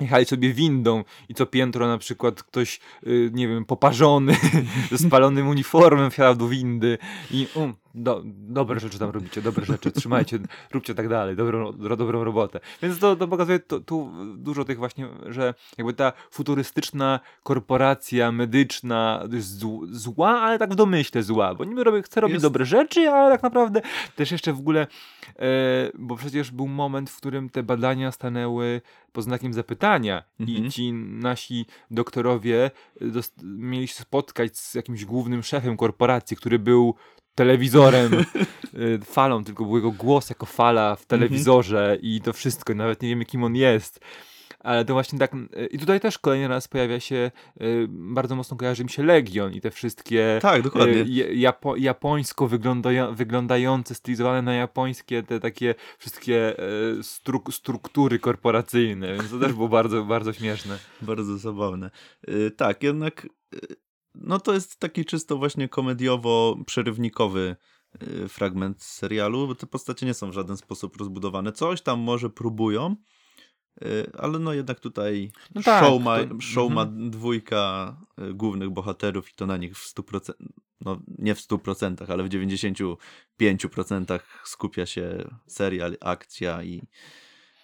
[0.00, 4.36] jechali sobie windą i co piętro na przykład ktoś, y, nie wiem, poparzony,
[4.90, 6.98] ze spalonym uniformem wsiadał do windy
[7.30, 10.38] i um, do, dobre rzeczy tam robicie, dobre rzeczy, trzymajcie,
[10.72, 12.60] róbcie tak dalej, dobrą, ro, dobrą robotę.
[12.82, 19.22] Więc to, to pokazuje to, tu dużo tych właśnie, że jakby ta futurystyczna korporacja medyczna
[19.90, 23.34] zła, ale tak w domyśle zła, bo niby robi, chce robić Jest- dobre rzeczy, ale
[23.34, 23.82] tak naprawdę
[24.16, 24.86] też jeszcze w ogóle,
[25.38, 25.46] e,
[25.94, 28.80] bo przecież był moment, w którym te badania stanęły
[29.12, 29.89] pod znakiem zapytania
[30.40, 30.66] Mhm.
[30.66, 32.70] i ci nasi doktorowie
[33.00, 36.94] dost- mieli się spotkać z jakimś głównym szefem korporacji, który był
[37.34, 38.12] telewizorem,
[38.74, 43.08] y, falą, tylko był jego głos jako fala w telewizorze i to wszystko, nawet nie
[43.08, 44.00] wiemy kim on jest.
[44.60, 45.34] Ale to właśnie tak.
[45.34, 47.30] y, I tutaj też kolejny raz pojawia się,
[47.62, 50.94] y, bardzo mocno kojarzy mi się Legion i te wszystkie Tak, dokładnie.
[50.94, 56.56] y, ja- japo, japońsko wyglądają, wyglądające, stylizowane na japońskie, te takie wszystkie
[57.02, 60.78] struk struktury korporacyjne, więc to też było bardzo, bardzo śmieszne.
[61.02, 61.90] Bardzo zabawne.
[62.56, 63.28] Tak, jednak
[64.14, 67.56] no to jest taki czysto właśnie komediowo-przerywnikowy
[68.28, 71.52] fragment serialu, bo te postacie nie są w żaden sposób rozbudowane.
[71.52, 72.96] Coś tam może próbują,
[74.18, 77.10] ale no jednak tutaj No tak, show, ma, to- show ma mhm.
[77.10, 77.96] dwójka
[78.30, 80.32] y, głównych bohaterów i to na nich w 100%,
[80.80, 86.82] no nie w 100%, ale w 95% skupia się serial, akcja i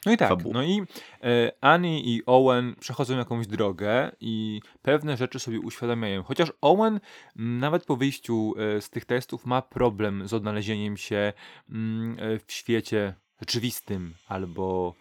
[0.06, 0.54] No i tak, fabuła.
[0.54, 0.82] no i
[1.22, 6.22] e, Annie i Owen przechodzą jakąś drogę i pewne rzeczy sobie uświadamiają.
[6.22, 7.00] Chociaż Owen
[7.38, 11.32] m, nawet po wyjściu e, z tych testów ma problem z odnalezieniem się
[11.70, 14.94] mm, e, w świecie rzeczywistym albo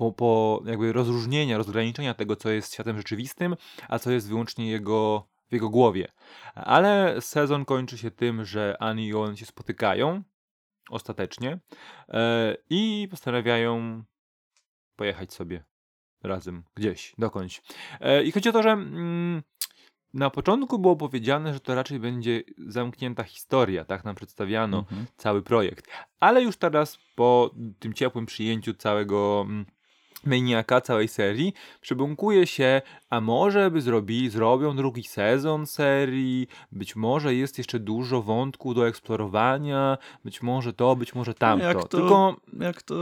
[0.00, 3.56] po, po jakby rozróżnienia, rozgraniczenia tego, co jest światem rzeczywistym,
[3.88, 6.08] a co jest wyłącznie jego, w jego głowie.
[6.54, 10.22] Ale sezon kończy się tym, że Annie i Owen się spotykają
[10.90, 11.58] ostatecznie
[12.08, 14.02] e, i postanawiają
[14.96, 15.64] pojechać sobie
[16.22, 17.62] razem gdzieś, dokądś.
[18.00, 19.42] E, I chodzi o to, że mm,
[20.14, 25.06] na początku było powiedziane, że to raczej będzie zamknięta historia, tak nam przedstawiano Mhm.
[25.16, 25.86] cały projekt.
[26.20, 29.66] Ale już teraz po tym ciepłym przyjęciu całego mm,
[30.24, 37.34] Maniaka, całej serii, przybąkuje się, a może by zrobili, zrobią drugi sezon serii, być może
[37.34, 41.64] jest jeszcze dużo wątku do eksplorowania, być może to, być może tamto.
[41.66, 42.94] jak to- Tylko jak to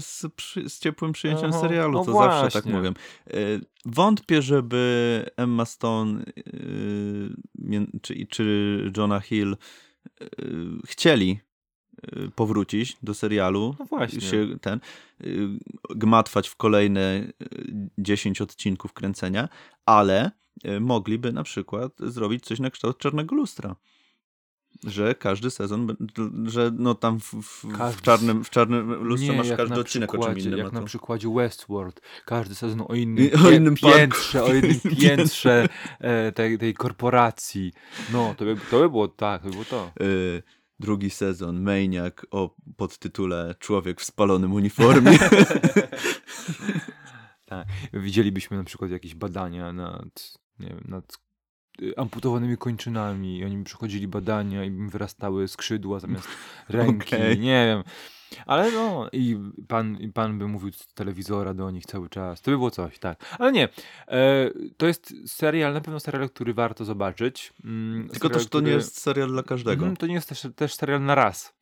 [0.00, 0.26] z,
[0.68, 2.72] z ciepłym przyjęciem serialu, no to zawsze tak właśnie.
[2.72, 2.92] mówię.
[3.34, 6.24] Y, Wątpię, żeby Emma Stone
[7.58, 9.56] mię- czy, czy Jonah Hill
[10.22, 10.26] y,
[10.86, 11.40] chcieli
[12.34, 13.76] powrócić do serialu.
[13.78, 14.20] No właśnie.
[14.20, 14.80] Się ten,
[15.24, 15.48] y,
[15.90, 17.00] gmatwać w kolejne
[17.42, 19.48] y, 10 odcinków kręcenia,
[19.86, 20.30] ale
[20.64, 23.76] y, mogliby na przykład zrobić coś na kształt Czarnego Lustra.
[24.84, 25.96] Że każdy sezon,
[26.44, 30.14] że no tam w, w, w, Każdy- czarnym, w czarnym lustrze nie, masz każdy odcinek
[30.14, 30.58] o czym innym.
[30.58, 32.00] Jak a na przykładzie Westworld.
[32.26, 33.98] Każdy sezon o innym, I- o innym parku.
[33.98, 35.68] piętrze, o jednym piętrze
[36.00, 37.72] e, tej, tej korporacji.
[38.12, 39.92] No, to by, to by było tak, to by było to.
[40.00, 40.42] y,
[40.80, 45.18] drugi sezon, Maniac o podtytule Człowiek w spalonym uniformie.
[47.44, 47.68] Tak.
[47.92, 51.18] Widzielibyśmy na przykład jakieś badania nad, nie wiem, nad
[51.96, 56.28] amputowanymi kończynami i oni przechodzili badania i im wyrastały skrzydła zamiast
[56.68, 57.38] ręki, Okej.
[57.38, 57.82] nie wiem.
[58.46, 59.36] Ale no, i
[59.68, 62.40] pan, i pan by mówił z telewizora do nich cały czas.
[62.42, 63.36] To by było coś, tak.
[63.38, 63.68] Ale nie,
[64.08, 67.52] e, to jest serial, na pewno serial, który warto zobaczyć.
[67.64, 69.82] Mm, Tylko serial, też to nie który- jest serial dla każdego.
[69.82, 71.54] Mhm, to nie jest też, też serial na raz.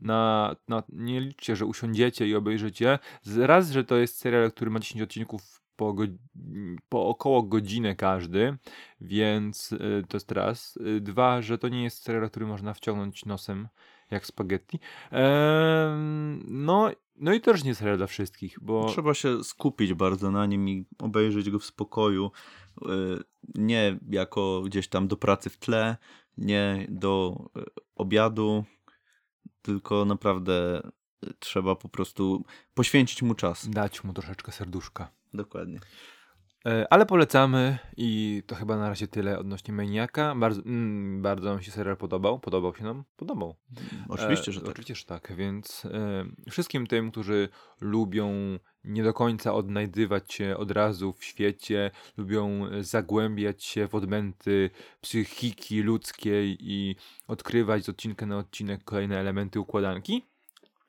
[0.00, 2.98] na, na, nie liczcie, że usiądziecie i obejrzycie.
[3.36, 5.94] Raz, że to jest serial, który ma 10 odcinków po,
[6.88, 8.56] po około godzinę każdy,
[9.00, 10.76] więc y, to jest raz.
[10.76, 13.68] Y, dwa, że to nie jest serial, który można wciągnąć nosem
[14.10, 14.78] jak spaghetti.
[15.12, 15.24] Eee,
[16.44, 18.88] no, no i też nie serial dla wszystkich, bo...
[18.88, 22.30] Trzeba się skupić bardzo na nim i obejrzeć go w spokoju.
[22.82, 22.88] Y,
[23.54, 25.96] nie jako gdzieś tam do pracy w tle,
[26.38, 27.44] nie do
[27.94, 28.64] obiadu,
[29.62, 30.82] tylko naprawdę
[31.38, 33.68] trzeba po prostu poświęcić mu czas.
[33.70, 35.19] Dać mu troszeczkę serduszka.
[35.34, 35.80] Dokładnie.
[36.66, 40.34] E, ale polecamy i to chyba na razie tyle odnośnie Maniaka.
[40.34, 42.40] Bardzo, mm, bardzo nam się serial podobał.
[42.40, 43.04] Podobał się nam?
[43.16, 43.56] Podobał.
[44.08, 44.70] Oczywiście, że e, tak.
[44.70, 45.32] Oczywiście, że tak.
[45.36, 47.48] Więc e, wszystkim tym, którzy
[47.80, 54.70] lubią nie do końca odnajdywać się od razu w świecie, lubią zagłębiać się w odmęty
[55.00, 56.96] psychiki ludzkiej i
[57.28, 60.26] odkrywać z odcinka na odcinek kolejne elementy układanki,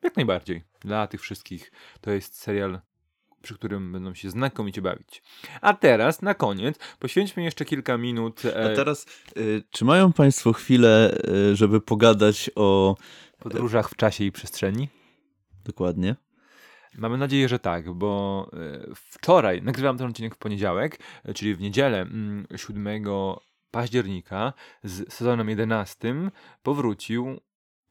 [0.03, 0.63] jak najbardziej.
[0.79, 1.71] Dla tych wszystkich
[2.01, 2.81] to jest serial
[3.41, 5.23] przy którym będą się znakomicie bawić.
[5.61, 8.45] A teraz, na koniec, poświęćmy jeszcze kilka minut.
[8.45, 8.71] E...
[8.71, 9.05] A teraz,
[9.37, 11.17] y, czy mają Państwo chwilę,
[11.51, 12.95] y, żeby pogadać o
[13.39, 14.89] podróżach w czasie i przestrzeni?
[15.65, 16.15] Dokładnie.
[16.97, 18.49] Mamy nadzieję, że tak, bo
[18.95, 20.99] wczoraj, nagrywam ten odcinek w poniedziałek,
[21.35, 22.05] czyli w niedzielę
[22.55, 23.05] 7 mm,
[23.71, 26.13] października z sezonem 11
[26.63, 27.39] powrócił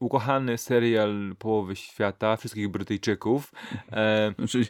[0.01, 3.53] ukochany serial połowy świata, wszystkich Brytyjczyków.
[3.92, 4.34] E...
[4.51, 4.66] Czyli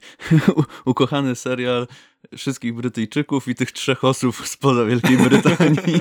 [0.85, 1.87] ukochany serial
[2.37, 6.01] wszystkich Brytyjczyków i tych trzech osób spoza Wielkiej Brytanii.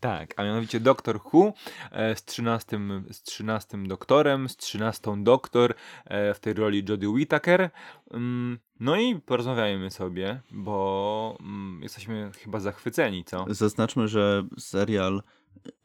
[0.00, 1.52] Tak, a mianowicie Doktor Who
[1.92, 2.80] e, z 13,
[3.10, 5.74] z 13 doktorem, z 13 doktor
[6.04, 7.70] e, w tej roli Jodie Whittaker.
[8.10, 13.46] Mm, no i porozmawiajmy sobie, bo mm, jesteśmy chyba zachwyceni, co?
[13.48, 15.22] Zaznaczmy, że serial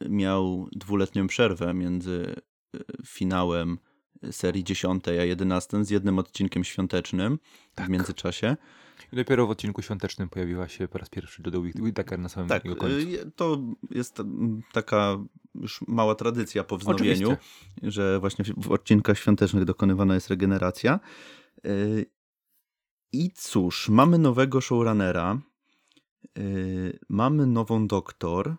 [0.08, 2.34] miał dwuletnią przerwę między
[2.74, 3.78] e, finałem
[4.30, 7.38] serii 10 a 11 z jednym odcinkiem świątecznym
[7.74, 7.86] tak.
[7.86, 8.56] w międzyczasie.
[9.12, 12.62] I dopiero w odcinku świątecznym pojawiła się po raz pierwszy Dodo Whittaker na samym tak,
[12.62, 12.86] końcu.
[13.36, 13.58] To
[13.90, 14.22] jest
[14.72, 15.18] taka
[15.54, 17.90] już mała tradycja po wznowieniu, Oczywiście.
[17.90, 21.00] że właśnie w odcinkach świątecznych dokonywana jest regeneracja.
[21.64, 21.70] E,
[23.12, 25.38] I cóż, mamy nowego showrunnera,
[26.38, 26.40] e,
[27.08, 28.56] mamy nową doktor,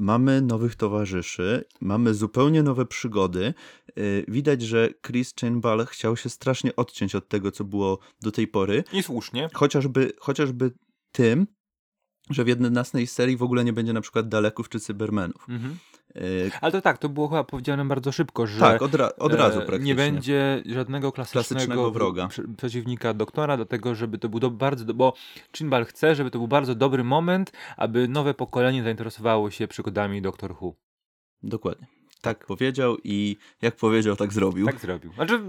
[0.00, 3.54] mamy nowych towarzyszy, mamy zupełnie nowe przygody.
[3.98, 8.48] Y, widać, że Chris Chainball chciał się strasznie odciąć od tego, co było do tej
[8.48, 8.84] pory.
[8.92, 9.48] I słusznie.
[9.54, 10.72] Chociażby, chociażby
[11.12, 11.46] tym,
[12.30, 15.46] że w 11 serii w ogóle nie będzie na przykład Daleków czy Cybermenów.
[15.48, 15.76] Mhm.
[16.16, 19.34] Y, Ale to tak, to było chyba powiedziane bardzo szybko, że tak, od, ra od
[19.34, 19.84] razu praktycznie.
[19.86, 22.28] nie będzie żadnego klasycznego, klasycznego wroga.
[22.56, 25.14] przeciwnika doktora, dlatego żeby to był bardzo, do, bo
[25.56, 30.52] Chinbal chce, żeby to był bardzo dobry moment, aby nowe pokolenie zainteresowało się przygodami Doktor
[30.60, 30.74] Who.
[31.42, 34.66] Dokładnie tak powiedział i jak powiedział, tak zrobił.
[34.66, 35.12] Tak zrobił.
[35.12, 35.40] Znaczy,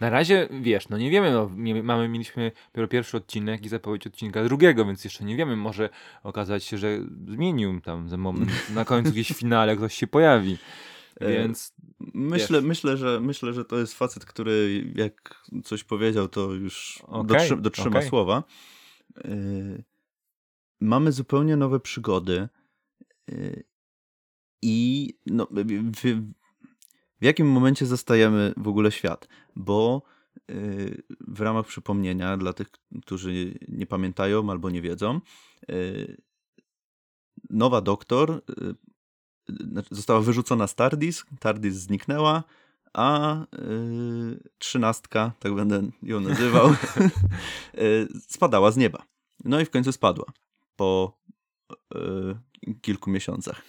[0.00, 1.50] na razie, wiesz, no nie wiemy, no,
[1.82, 5.88] mamy, mieliśmy dopiero pierwszy odcinek i zapowiedź odcinka drugiego, więc jeszcze nie wiemy, może
[6.22, 6.98] okazać się, że
[7.28, 10.58] zmienił tam za moment, na końcu gdzieś w finale ktoś się pojawi.
[11.20, 11.74] E, więc
[12.14, 17.26] myślę, myślę, że, myślę, że to jest facet, który jak coś powiedział, to już okay,
[17.26, 18.08] dotrzy, dotrzyma okay.
[18.08, 18.42] słowa.
[19.24, 19.84] Yy,
[20.80, 22.48] mamy zupełnie nowe przygody.
[24.62, 26.32] I no, w,
[27.20, 29.28] w jakim momencie zastajemy w ogóle świat?
[29.56, 30.02] Bo
[30.48, 32.68] yy, w ramach przypomnienia dla tych,
[33.02, 35.20] którzy nie pamiętają albo nie wiedzą,
[35.68, 36.16] yy,
[37.50, 38.42] nowa doktor
[39.48, 42.44] yy, została wyrzucona z TARDIS, TARDIS zniknęła,
[42.92, 43.36] a
[44.58, 46.68] trzynastka, tak będę ją nazywał,
[48.28, 49.02] spadała z nieba.
[49.44, 50.24] No i w końcu spadła
[50.76, 51.18] po
[52.82, 53.62] kilku miesiącach.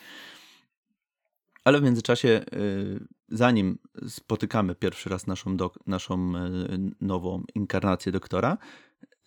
[1.67, 8.57] Ale w międzyczasie, y, zanim spotykamy pierwszy raz naszą, do, naszą y, nową inkarnację doktora,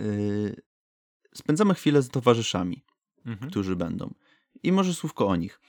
[0.01, 0.63] y,
[1.35, 2.85] spędzamy chwilę z towarzyszami,
[3.27, 3.51] mhm.
[3.51, 4.15] którzy będą.
[4.63, 5.61] I może słówko o nich.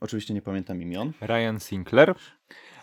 [0.00, 1.12] Oczywiście nie pamiętam imion.
[1.20, 2.14] Ryan Sinclair,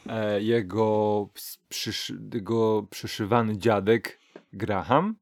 [0.05, 1.29] e, jego,
[1.69, 4.19] przysz, jego przyszywany dziadek
[4.53, 5.15] Graham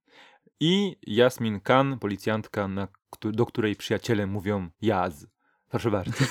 [0.60, 2.88] i Jasmin Khan, policjantka, na,
[3.24, 5.28] do której przyjaciele mówią Jaz.
[5.72, 6.12] Proszę bardzo.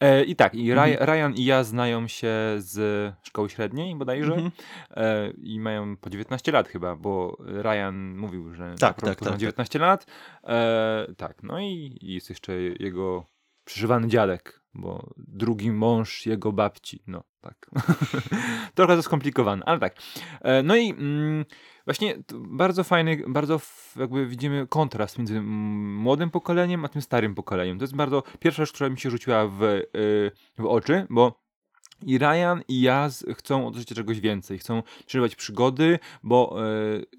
[0.00, 0.96] E, I tak, i mhm.
[1.00, 4.50] Ryan i ja znają się z szkoły średniej bodajże mhm.
[4.90, 9.36] e, i mają po 19 lat chyba, bo Ryan mówił, że tak, tak, tak, ma
[9.36, 9.86] 19 tak.
[9.86, 10.06] lat.
[10.44, 13.26] E, tak, no i jest jeszcze jego
[13.64, 17.70] przeżywany dziadek, bo drugi mąż jego babci, no tak.
[18.74, 19.96] Trochę to skomplikowane, ale tak.
[20.40, 21.44] E, no i mm,
[21.84, 23.60] właśnie bardzo fajny, bardzo
[23.96, 27.78] jakby widzimy kontrast między młodym pokoleniem a tym starym pokoleniem.
[27.78, 29.80] To jest bardzo pierwsza rzecz, która mi się rzuciła w, e,
[30.58, 31.48] w oczy, bo
[32.06, 36.64] i Ryan i Jaz chcą od życia czegoś więcej, chcą przeżywać przygody, bo e,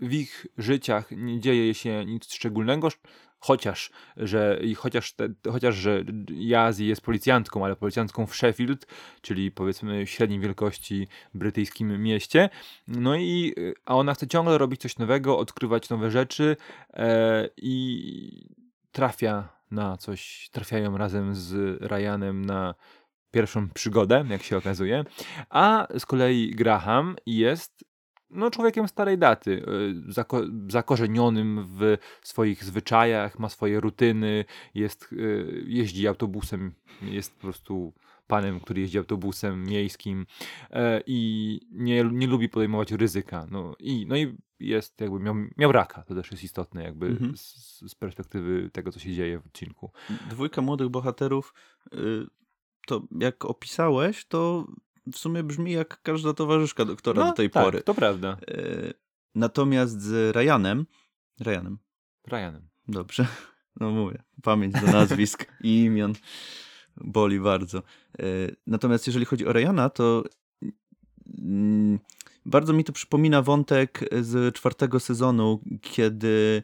[0.01, 2.89] w ich życiach nie dzieje się nic szczególnego,
[3.39, 8.87] chociaż, że, chociaż, te, chociaż że Jaz jest policjantką, ale policjantką w Sheffield,
[9.21, 12.49] czyli powiedzmy średniej wielkości brytyjskim mieście.
[12.87, 13.53] No i
[13.85, 16.57] a ona chce ciągle robić coś nowego, odkrywać nowe rzeczy
[16.93, 18.55] e, i
[18.91, 22.75] trafia na coś, trafiają razem z Ryanem na
[23.31, 25.03] pierwszą przygodę, jak się okazuje.
[25.49, 27.88] A z kolei Graham jest
[28.31, 29.65] no, człowiekiem starej daty,
[30.07, 35.15] e, zako zakorzenionym w swoich zwyczajach, ma swoje rutyny, jest, e,
[35.65, 36.71] jeździ autobusem,
[37.01, 37.93] jest po prostu
[38.27, 40.25] panem, który jeździ autobusem miejskim
[40.71, 43.47] e, i nie, nie lubi podejmować ryzyka.
[43.51, 47.37] No i, no i jest jakby miał, miał raka, to też jest istotne jakby mhm.
[47.37, 47.55] z,
[47.91, 49.91] z, perspektywy tego, co się dzieje w odcinku.
[50.29, 51.53] Dwójka młodych bohaterów
[51.93, 51.97] y,
[52.87, 54.67] to jak opisałeś, to
[55.13, 57.81] w sumie brzmi jak każda towarzyszka doktora no, do tej tak, pory.
[57.81, 58.37] to prawda.
[58.47, 58.93] E,
[59.35, 60.85] natomiast z Ryanem,
[61.39, 61.77] Ryanem.
[62.27, 62.69] Ryanem.
[62.87, 63.27] Dobrze.
[63.79, 66.13] No mówię, pamięć do nazwisk i imion
[66.97, 67.77] boli bardzo.
[67.77, 67.83] E,
[68.67, 70.23] natomiast jeżeli chodzi o Ryana, to
[71.41, 71.99] mm,
[72.45, 76.63] bardzo mi to przypomina wątek z czwartego sezonu, kiedy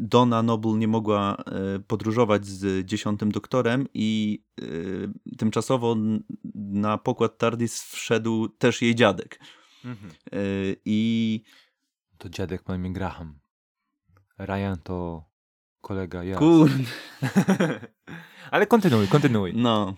[0.00, 4.64] Donna Noble nie mogła e, podróżować z dziesiątym doktorem i e,
[5.36, 5.96] tymczasowo
[6.54, 9.40] na pokład TARDIS wszedł też jej dziadek.
[9.84, 10.12] Mhm.
[10.84, 11.42] I...
[12.18, 13.38] To dziadek ma imię Graham.
[14.38, 15.24] Ryan to
[15.80, 16.36] kolega ja.
[16.38, 16.84] Kurde.
[18.50, 19.52] Ale kontynuuj, kontynuuj.
[19.54, 19.94] No,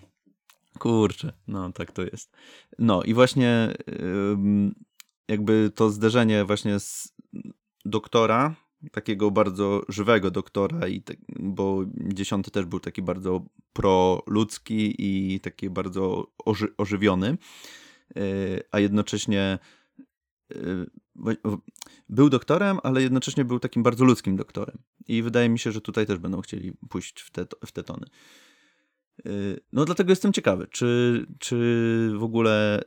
[0.79, 2.35] kurczę, no tak to jest.
[2.79, 3.73] No i właśnie
[5.27, 7.13] jakby to zderzenie właśnie z
[7.85, 8.55] doktora
[8.91, 15.69] takiego bardzo żywego doktora, i te, bo dziesiąty też był taki bardzo proludzki i taki
[15.69, 17.37] bardzo oży, ożywiony,
[18.15, 18.21] e,
[18.71, 19.59] a jednocześnie
[20.55, 20.57] e,
[22.09, 24.77] był doktorem, ale jednocześnie był takim bardzo ludzkim doktorem.
[25.07, 28.05] I wydaje mi się, że tutaj też będą chcieli pójść w te, w te tony.
[29.25, 29.29] E,
[29.73, 32.83] no dlatego jestem ciekawy, czy, czy w ogóle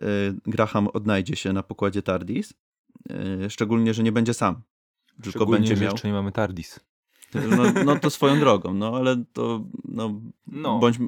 [0.47, 2.55] Graham odnajdzie się na pokładzie TARDIS,
[3.49, 4.63] szczególnie, że nie będzie sam,
[5.23, 5.93] tylko będzie miał.
[5.93, 6.81] jeszcze nie mamy TARDIS.
[7.35, 10.79] No, no to swoją drogą, no ale to no, no.
[10.79, 10.99] bądź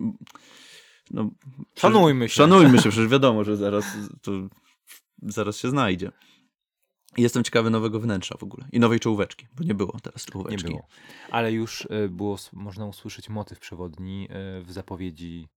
[1.11, 1.31] no,
[1.75, 2.35] szanujmy się.
[2.35, 3.85] Szanujmy się, przecież wiadomo, że zaraz
[4.23, 4.33] to,
[5.23, 6.11] zaraz się znajdzie.
[7.17, 10.65] Jestem ciekawy nowego wnętrza w ogóle i nowej czołóweczki, bo nie było teraz czołóweczki.
[10.65, 10.87] Nie było.
[11.31, 15.49] Ale już e, było, można usłyszeć motyw przewodni e, w zapowiedzi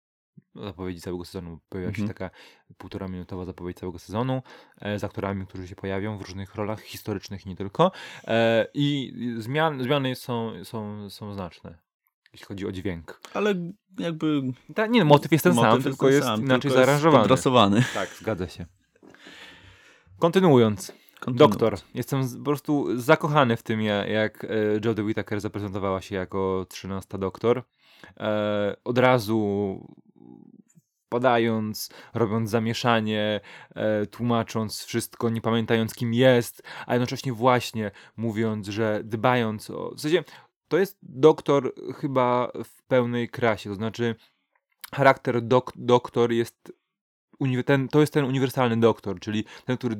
[0.65, 1.59] zapowiedzi całego sezonu.
[1.69, 2.09] Pojawia się mhm.
[2.09, 2.31] taka
[2.79, 4.43] półtora minutowa zapowiedź całego sezonu
[4.81, 7.93] e, z aktorami, którzy się pojawią w różnych rolach historycznych nie tylko.
[8.25, 11.79] E, I zmian, zmiany są, są, są znaczne,
[12.33, 13.21] jeśli chodzi o dźwięk.
[13.35, 13.55] Ale
[13.99, 14.43] jakby...
[14.75, 17.77] Ta, nie, motyw jest ten motyw sam, jest tylko ten jest sam, inaczej tylko zaaranżowany.
[17.77, 18.67] Jest tak, zgadza się.
[20.19, 20.93] Kontynuując.
[21.27, 21.77] Doktor.
[21.95, 24.49] Jestem po prostu zakochany w tym, jak e,
[24.85, 27.63] Jodie Whittaker zaprezentowała się jako 13 doktor.
[28.17, 29.81] E, od razu
[31.07, 33.41] wpadając, robiąc zamieszanie,
[33.75, 39.91] e, tłumacząc wszystko, nie pamiętając kim jest, a jednocześnie właśnie mówiąc, że dbając o...
[39.97, 40.25] W sensie,
[40.69, 44.15] to jest doktor chyba w pełnej krasie, to znaczy
[44.95, 46.73] charakter dok doktor jest
[47.66, 49.97] ten, to jest ten uniwersalny doktor, czyli ten, który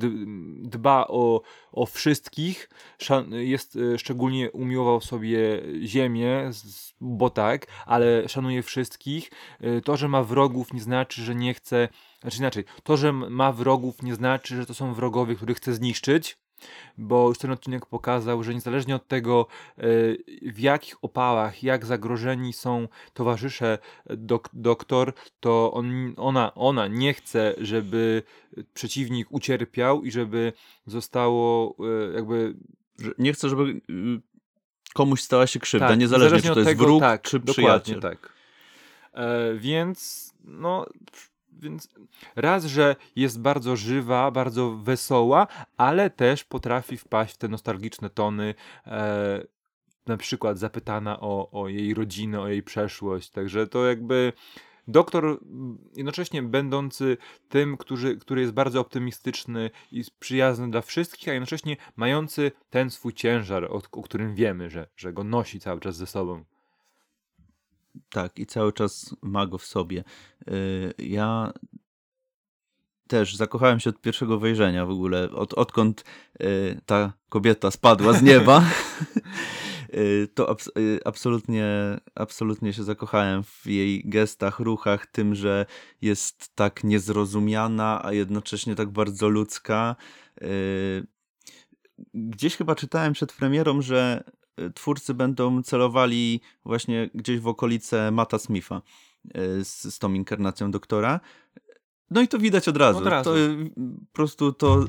[0.61, 2.69] dba o, o wszystkich,
[3.31, 6.51] jest e, szczególnie umiłował sobie ziemię,
[7.01, 9.31] bo tak, ale szanuje wszystkich.
[9.61, 11.89] E, to, że ma wrogów nie znaczy, że nie chce,
[12.21, 16.37] znaczy inaczej, to, że ma wrogów nie znaczy, że to są wrogowie, których chce zniszczyć
[16.97, 19.47] bo już ten odcinek pokazał, że niezależnie od tego,
[19.77, 19.83] e,
[20.41, 23.77] w jakich opałach, jak zagrożeni są towarzysze
[24.09, 28.23] dok doktor, to on, ona, ona nie chce, żeby
[28.73, 30.53] przeciwnik ucierpiał i żeby
[30.85, 32.55] zostało e, jakby...
[33.17, 33.81] Nie chce, żeby y,
[34.93, 38.01] komuś stała się krzywda, tak, niezależnie, niezależnie czy to jest tego, wróg, tak, czy przyjaciel.
[38.01, 38.33] tak.
[39.13, 40.85] E, więc no
[41.59, 41.89] więc
[42.35, 45.47] raz, że jest bardzo żywa, bardzo wesoła,
[45.77, 48.55] ale też potrafi wpaść w te nostalgiczne tony.
[48.87, 49.43] E,
[50.07, 53.29] na przykład zapytana o, o jej rodzinę, o jej przeszłość.
[53.29, 54.33] Także to jakby
[54.87, 55.39] doktor,
[55.95, 57.17] jednocześnie będący
[57.49, 63.13] tym, który, który jest bardzo optymistyczny i przyjazny dla wszystkich, a jednocześnie mający ten swój
[63.13, 66.43] ciężar, o, o którym wiemy, że, że go nosi cały czas ze sobą.
[68.09, 70.03] Tak, i cały czas ma go w sobie.
[70.47, 71.53] Y, ja
[73.07, 76.03] też zakochałem się od pierwszego wejrzenia w ogóle, od, odkąd
[76.41, 78.63] y, ta kobieta spadła z nieba.
[79.93, 80.71] Y, to abs
[81.05, 81.65] absolutnie,
[82.15, 85.65] absolutnie się zakochałem w jej gestach, ruchach, tym, że
[86.01, 89.95] jest tak niezrozumiana, a jednocześnie tak bardzo ludzka.
[92.13, 94.23] Gdzieś chyba czytałem przed premierą, że
[94.75, 98.81] twórcy będą celowali właśnie gdzieś w okolice Mata Smitha
[99.63, 101.19] z, z tą inkarnacją doktora.
[102.09, 102.99] No i to widać od razu.
[102.99, 103.29] Od razu.
[103.29, 103.35] To,
[103.75, 104.85] po prostu to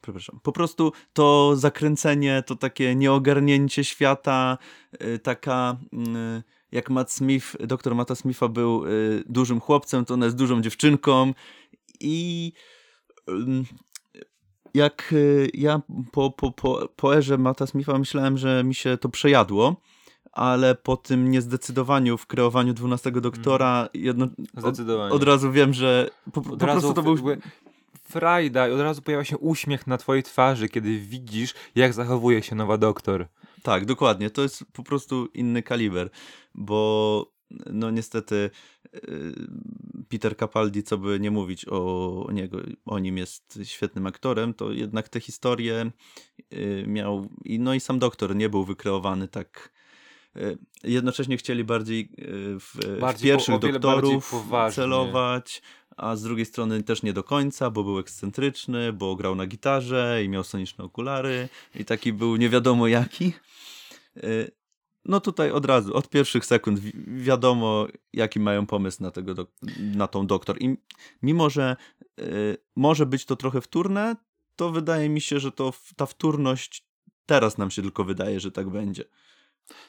[0.00, 4.58] przepraszam, po prostu to zakręcenie, to takie nieogarnięcie świata,
[5.04, 8.84] y, taka y, jak Matt Smith, doktor Matta Smitha był
[9.26, 11.34] dużym chłopcem, to ona jest dużą dziewczynką
[12.00, 12.52] i
[14.74, 15.14] jak
[15.54, 15.80] ja
[16.12, 19.76] po, po, po, po erze Matta Smitha myślałem, że mi się to przejadło,
[20.32, 23.88] ale po tym niezdecydowaniu w kreowaniu 12 doktora mm.
[23.94, 24.28] jedno,
[24.62, 24.80] od,
[25.12, 27.16] od, razu wiem, że po, po prostu to był
[28.04, 32.54] frajda i od razu pojawia się uśmiech na twojej twarzy, kiedy widzisz, jak zachowuje się
[32.54, 33.26] nowa doktor.
[33.62, 34.30] Tak, dokładnie.
[34.30, 36.10] To jest po prostu inny kaliber,
[36.54, 37.32] bo
[37.72, 38.50] no niestety
[38.94, 39.00] y,
[40.10, 45.08] Peter Capaldi, co by nie mówić o, niego, o nim jest świetnym aktorem, to jednak
[45.08, 45.90] te historie
[46.52, 49.72] y, miał, no i sam doktor nie był wykreowany tak
[50.36, 52.08] y, jednocześnie chcieli bardziej
[52.60, 54.34] w, bardziej w pierwszych po, doktorów
[54.72, 55.62] celować,
[55.96, 60.20] a z drugiej strony też nie do końca, bo był ekscentryczny, bo grał na gitarze
[60.24, 63.32] i miał soniczne okulary i taki był nie wiadomo jaki.
[65.06, 69.46] Y, no tutaj od razu, od pierwszych sekund wiadomo, jaki mają pomysł na, tego
[69.78, 70.62] na tą doktor.
[70.62, 70.76] I
[71.22, 71.76] mimo, że
[72.20, 74.16] y, może być to trochę wtórne,
[74.56, 76.86] to wydaje mi się, że to ta wtórność
[77.26, 79.04] teraz nam się tylko wydaje, że tak będzie.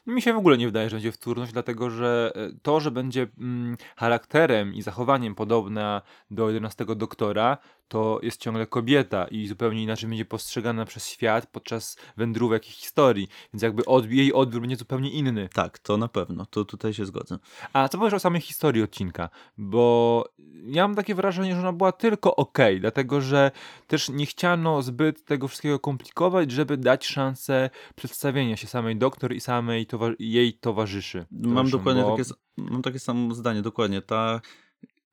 [0.05, 3.27] Mi się w ogóle nie wydaje, że będzie wtórność, dlatego że e, to, że będzie
[3.37, 6.01] mm, charakterem i zachowaniem podobna
[6.31, 7.57] do 11 doktora,
[7.91, 13.27] to jest ciągle kobieta i zupełnie inaczej będzie postrzegana przez świat podczas wędrówek i historii.
[13.53, 15.49] Więc jakby od, jej odbiór będzie zupełnie inny.
[15.53, 16.45] Tak, to na pewno.
[16.45, 17.37] To tutaj się zgodzę.
[17.73, 19.29] A co powiesz o samej historii odcinka?
[19.57, 20.25] Bo
[20.65, 23.51] ja mam takie wrażenie, że ona była tylko ok, dlatego że
[23.87, 29.39] też nie chciano zbyt tego wszystkiego komplikować, żeby dać szansę przedstawienia się samej doktor i
[29.39, 31.25] samej towa jej towarzyszy.
[31.31, 32.17] Mam dokładnie bo...
[32.17, 34.01] takie, mam takie samo zdanie, dokładnie.
[34.01, 34.41] Ta,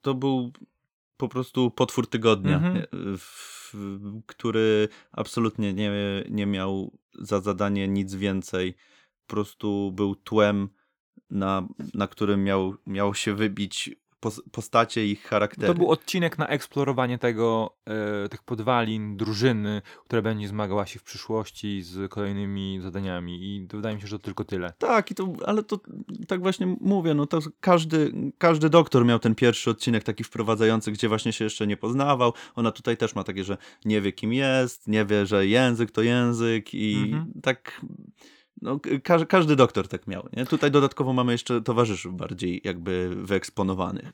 [0.01, 0.53] to był
[1.19, 2.87] po prostu potwór tygodnia, mhm.
[3.19, 3.75] w,
[4.27, 5.93] który absolutnie nie,
[6.31, 8.75] nie miał za zadanie nic więcej.
[9.27, 10.69] Po prostu był tłem,
[11.31, 13.91] na, na którym miał, miał się wybić
[14.53, 15.67] postacie ich charaktery.
[15.67, 17.77] To był odcinek na eksplorowanie tego,
[18.25, 23.95] e, tych podwalin, drużyny, która będzie zmagała się w przyszłości z kolejnymi zadaniami i wydaje
[23.95, 24.73] mi się, że to tylko tyle.
[24.79, 25.81] Tak, i to, ale to
[26.29, 31.09] tak właśnie mówię, no to każdy, każdy doktor miał ten pierwszy odcinek taki wprowadzający, gdzie
[31.09, 32.33] właśnie się jeszcze nie poznawał.
[32.55, 36.03] Ona tutaj też ma takie, że nie wie kim jest, nie wie, że język to
[36.03, 37.33] język i mhm.
[37.43, 37.81] tak
[38.63, 40.29] no, każdy, każdy doktor tak miał.
[40.37, 40.47] Nie?
[40.47, 44.13] Tutaj dodatkowo mamy jeszcze towarzyszów bardziej jakby wyeksponowanych.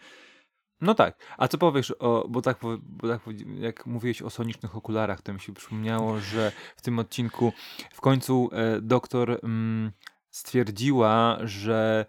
[0.81, 3.21] No tak, a co powiesz o, bo tak, bo tak
[3.59, 7.53] jak mówiłeś o sonicznych okularach, to mi się przypomniało, że w tym odcinku
[7.93, 9.93] w końcu e, doktor mm,
[10.31, 12.07] stwierdziła, że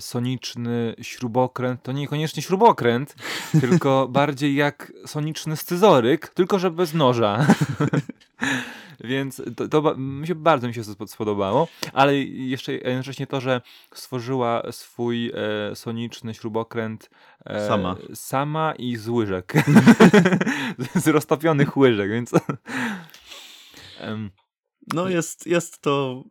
[0.00, 3.14] soniczny śrubokręt to niekoniecznie śrubokręt,
[3.60, 7.46] tylko bardziej jak soniczny scyzoryk, tylko że bez noża.
[9.04, 13.60] Więc to, to mi się, bardzo mi się to spodobało, ale jeszcze jednocześnie to, że
[13.94, 17.10] stworzyła swój e, soniczny śrubokręt
[17.44, 17.96] e, sama.
[18.14, 19.54] sama i z łyżek.
[21.02, 22.30] z roztopionych łyżek, więc...
[24.94, 26.24] no jest, jest to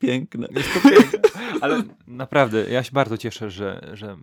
[0.00, 0.48] piękne.
[0.50, 1.20] Jest to piękne.
[1.60, 4.16] Ale naprawdę, ja się bardzo cieszę, że, że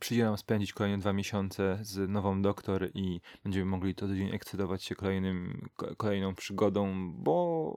[0.00, 4.84] przyjdzie nam spędzić kolejne dwa miesiące z nową doktor i będziemy mogli to dzień ekscytować
[4.84, 7.76] się kolejnym, kolejną przygodą, bo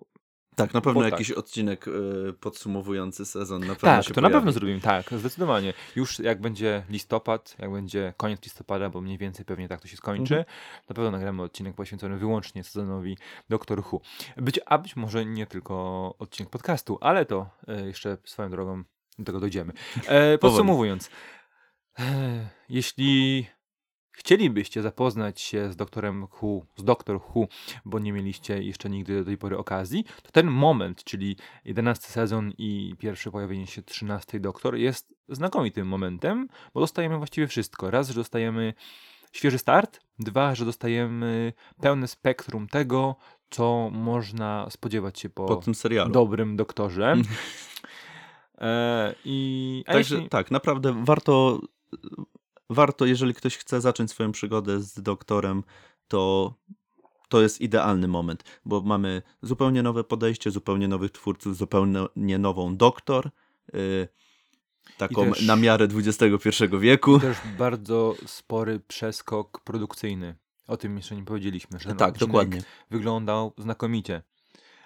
[0.56, 1.38] tak, na pewno Bo jakiś tak.
[1.38, 4.34] odcinek y, podsumowujący sezon na pewno Tak, to pojawi.
[4.34, 5.74] na pewno zrobimy, tak, zdecydowanie.
[5.95, 9.97] Już jak będzie listopad, jak będzie koniec listopada, bo mniej więcej pewnie tak to się
[9.97, 10.56] skończy, mhm.
[10.89, 13.18] na pewno nagramy odcinek poświęcony wyłącznie sezonowi
[13.49, 14.01] Doktor Who.
[14.38, 18.84] Być, a być może nie tylko odcinek podcastu, ale to y, jeszcze swoją drogą
[19.20, 19.74] do tego dojdziemy.
[20.08, 21.10] E, podsumowując,
[21.99, 23.47] e, jeśli
[24.14, 27.47] chcielibyście zapoznać się z doktorem Hu, z Doktor Hu,
[27.86, 32.51] bo nie mieliście jeszcze nigdy do tej pory okazji, to ten moment, czyli 11 sezon
[32.57, 37.91] i pierwsze pojawienie się 13 doktor jest znakomitym momentem, bo dostajemy właściwie wszystko.
[37.91, 38.74] Raz, że dostajemy
[39.32, 43.16] świeży start, dwa, że dostajemy pełne spektrum tego,
[43.49, 46.11] co można spodziewać się po, po tym serialu.
[46.11, 47.16] dobrym doktorze.
[48.57, 50.30] e, i, Także jeśli...
[50.30, 51.59] tak, naprawdę warto
[52.70, 55.64] warto, jeżeli ktoś chce zacząć swoją przygodę z doktorem,
[56.07, 56.53] to
[57.30, 63.30] to jest idealny moment, bo mamy zupełnie nowe podejście, zupełnie nowych twórców, zupełnie nową doktor,
[63.74, 64.07] yy,
[64.97, 67.20] taką też- na miarę XXI wieku.
[67.20, 70.36] Też bardzo spory przeskok produkcyjny.
[70.68, 72.61] O tym jeszcze nie powiedzieliśmy, że Tak, dokładnie.
[72.91, 74.22] wyglądał znakomicie.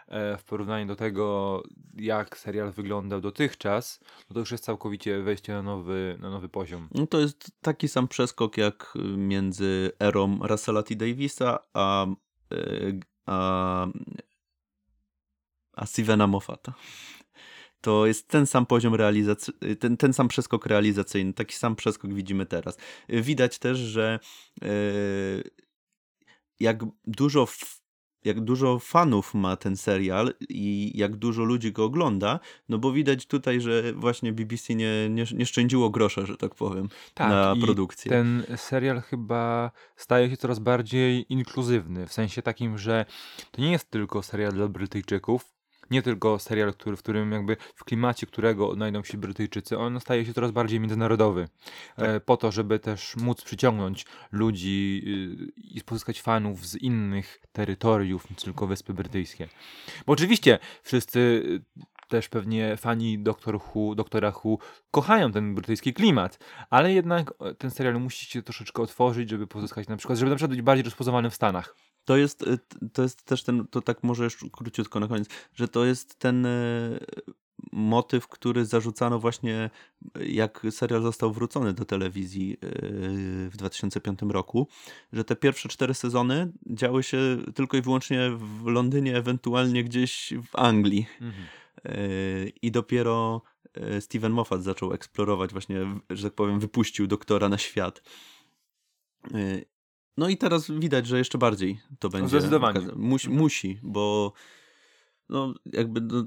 [0.07, 1.63] E, W porównaniu do tego,
[1.95, 3.99] jak serial wyglądał dotychczas,
[4.29, 6.87] no to już jest całkowicie wejście na nowy, na nowy poziom.
[6.91, 10.95] No to jest taki sam przeskok jak y, między erą Russella T.
[10.95, 12.07] Davisa a,
[12.53, 13.87] y, a,
[15.73, 16.73] a Stevena Moffata.
[17.81, 22.45] To jest ten sam poziom realizacyjny, ten, ten sam przeskok realizacyjny, taki sam przeskok widzimy
[22.45, 22.77] teraz.
[23.13, 24.19] Y, Widać też, że
[24.63, 25.43] y,
[26.59, 27.47] jak dużo
[28.23, 32.39] jak dużo fanów ma ten serial i jak dużo ludzi go ogląda,
[32.69, 36.89] no bo widać tutaj, że właśnie BBC nie, nie, nie szczędziło grosza, że tak powiem,
[37.19, 38.09] na i produkcję.
[38.09, 43.05] ten serial chyba staje się coraz bardziej inkluzywny, w sensie takim, że
[43.51, 45.56] to nie jest tylko serial dla Brytyjczyków,
[45.91, 50.25] nie tylko serial, który, w którym jakby w klimacie którego odnajdą się Brytyjczycy, on staje
[50.25, 51.47] się coraz bardziej międzynarodowy.
[51.97, 58.29] E, po to, żeby też móc przyciągnąć ludzi y, i pozyskać fanów z innych terytoriów
[58.29, 59.47] niż tylko Wyspy Brytyjskie.
[60.05, 61.61] Bo oczywiście wszyscy y,
[62.07, 64.57] też pewnie fani Doctor Who, Doktora Who
[64.91, 69.87] kochają ten brytyjski klimat, ale jednak e, ten serial musi się troszeczkę otworzyć, żeby pozyskać
[69.87, 71.75] na przykład, żeby na przykład być bardziej rozpoznawany w Stanach.
[72.07, 72.59] To jest, y,
[72.93, 76.45] to jest też ten, to tak może jeszcze króciutko na koniec, że to jest ten
[76.45, 76.99] y,
[77.71, 79.69] motyw, który zarzucano właśnie,
[80.25, 82.57] jak serial został wrócony do telewizji y,
[83.49, 84.67] w 2005 roku,
[85.13, 87.17] że te pierwsze cztery sezony działy się
[87.55, 91.05] tylko i wyłącznie w Londynie, ewentualnie gdzieś w Anglii.
[91.89, 93.41] Y, I dopiero
[93.99, 95.77] Steven Moffat zaczął eksplorować, właśnie,
[96.09, 98.01] że tak powiem, wypuścił doktora na świat.
[100.17, 102.29] Y, No i teraz widać, że jeszcze bardziej to będzie.
[102.29, 102.79] Zdecydowanie.
[102.95, 103.43] Musi, Mhm.
[103.43, 104.33] musi bo
[105.29, 106.23] no jakby no,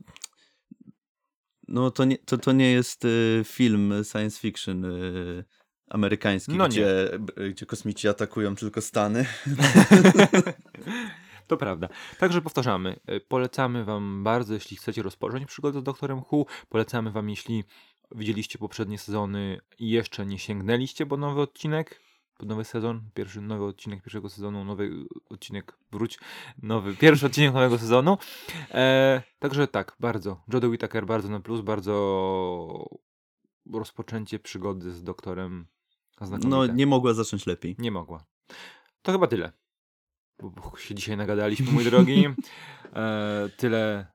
[1.69, 5.45] no to, nie, to, to nie jest y, film science fiction y,
[5.91, 7.11] amerykański, No gdzie,
[7.51, 9.27] gdzie kosmici atakują tylko Stany.
[11.47, 11.89] To prawda.
[12.19, 13.01] Także powtarzamy.
[13.07, 16.45] e, Polecamy Wam bardzo, jeśli chcecie rozpocząć przygodę z Doktorem Who.
[16.69, 17.65] Polecamy Wam, jeśli
[18.15, 22.01] widzieliście poprzednie sezony i jeszcze nie sięgnęliście po nowy odcinek,
[22.47, 24.91] nowy sezon, pierwszy nowy odcinek pierwszego sezonu, nowy
[25.31, 26.19] odcinek, wróć,
[26.63, 28.19] nowy, pierwszy odcinek nowego sezonu.
[28.71, 30.43] E, także tak, bardzo.
[30.53, 32.89] Jodie Whittaker bardzo na plus, bardzo
[33.73, 35.67] rozpoczęcie przygody z Doktorem
[36.21, 36.49] znakomite.
[36.49, 37.77] No nie mogła zacząć lepiej.
[37.79, 38.25] Nie mogła.
[39.03, 39.53] To chyba tyle.
[40.43, 42.27] Bo się dzisiaj nagadaliśmy, mój drogi.
[42.95, 44.07] E, tyle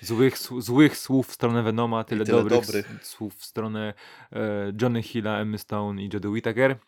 [0.00, 3.06] złych, złych słów w stronę Venoma, tyle, tyle dobrych, dobrych.
[3.06, 3.94] słów w stronę
[4.32, 6.78] e, Johnny Hilla, Emmy Stone i Jodie Whittaker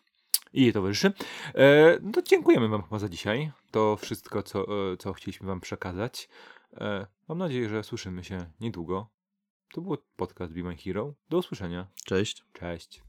[0.53, 1.13] i jej towarzyszy.
[1.55, 3.51] E, no dziękujemy wam chyba za dzisiaj.
[3.71, 6.29] To wszystko, co, e, co chcieliśmy wam przekazać.
[6.73, 9.07] E, mam nadzieję, że słyszymy się niedługo.
[9.73, 11.13] To był podcast Be My Hero.
[11.29, 11.87] Do usłyszenia.
[12.05, 12.43] Cześć.
[12.53, 13.03] Cześć.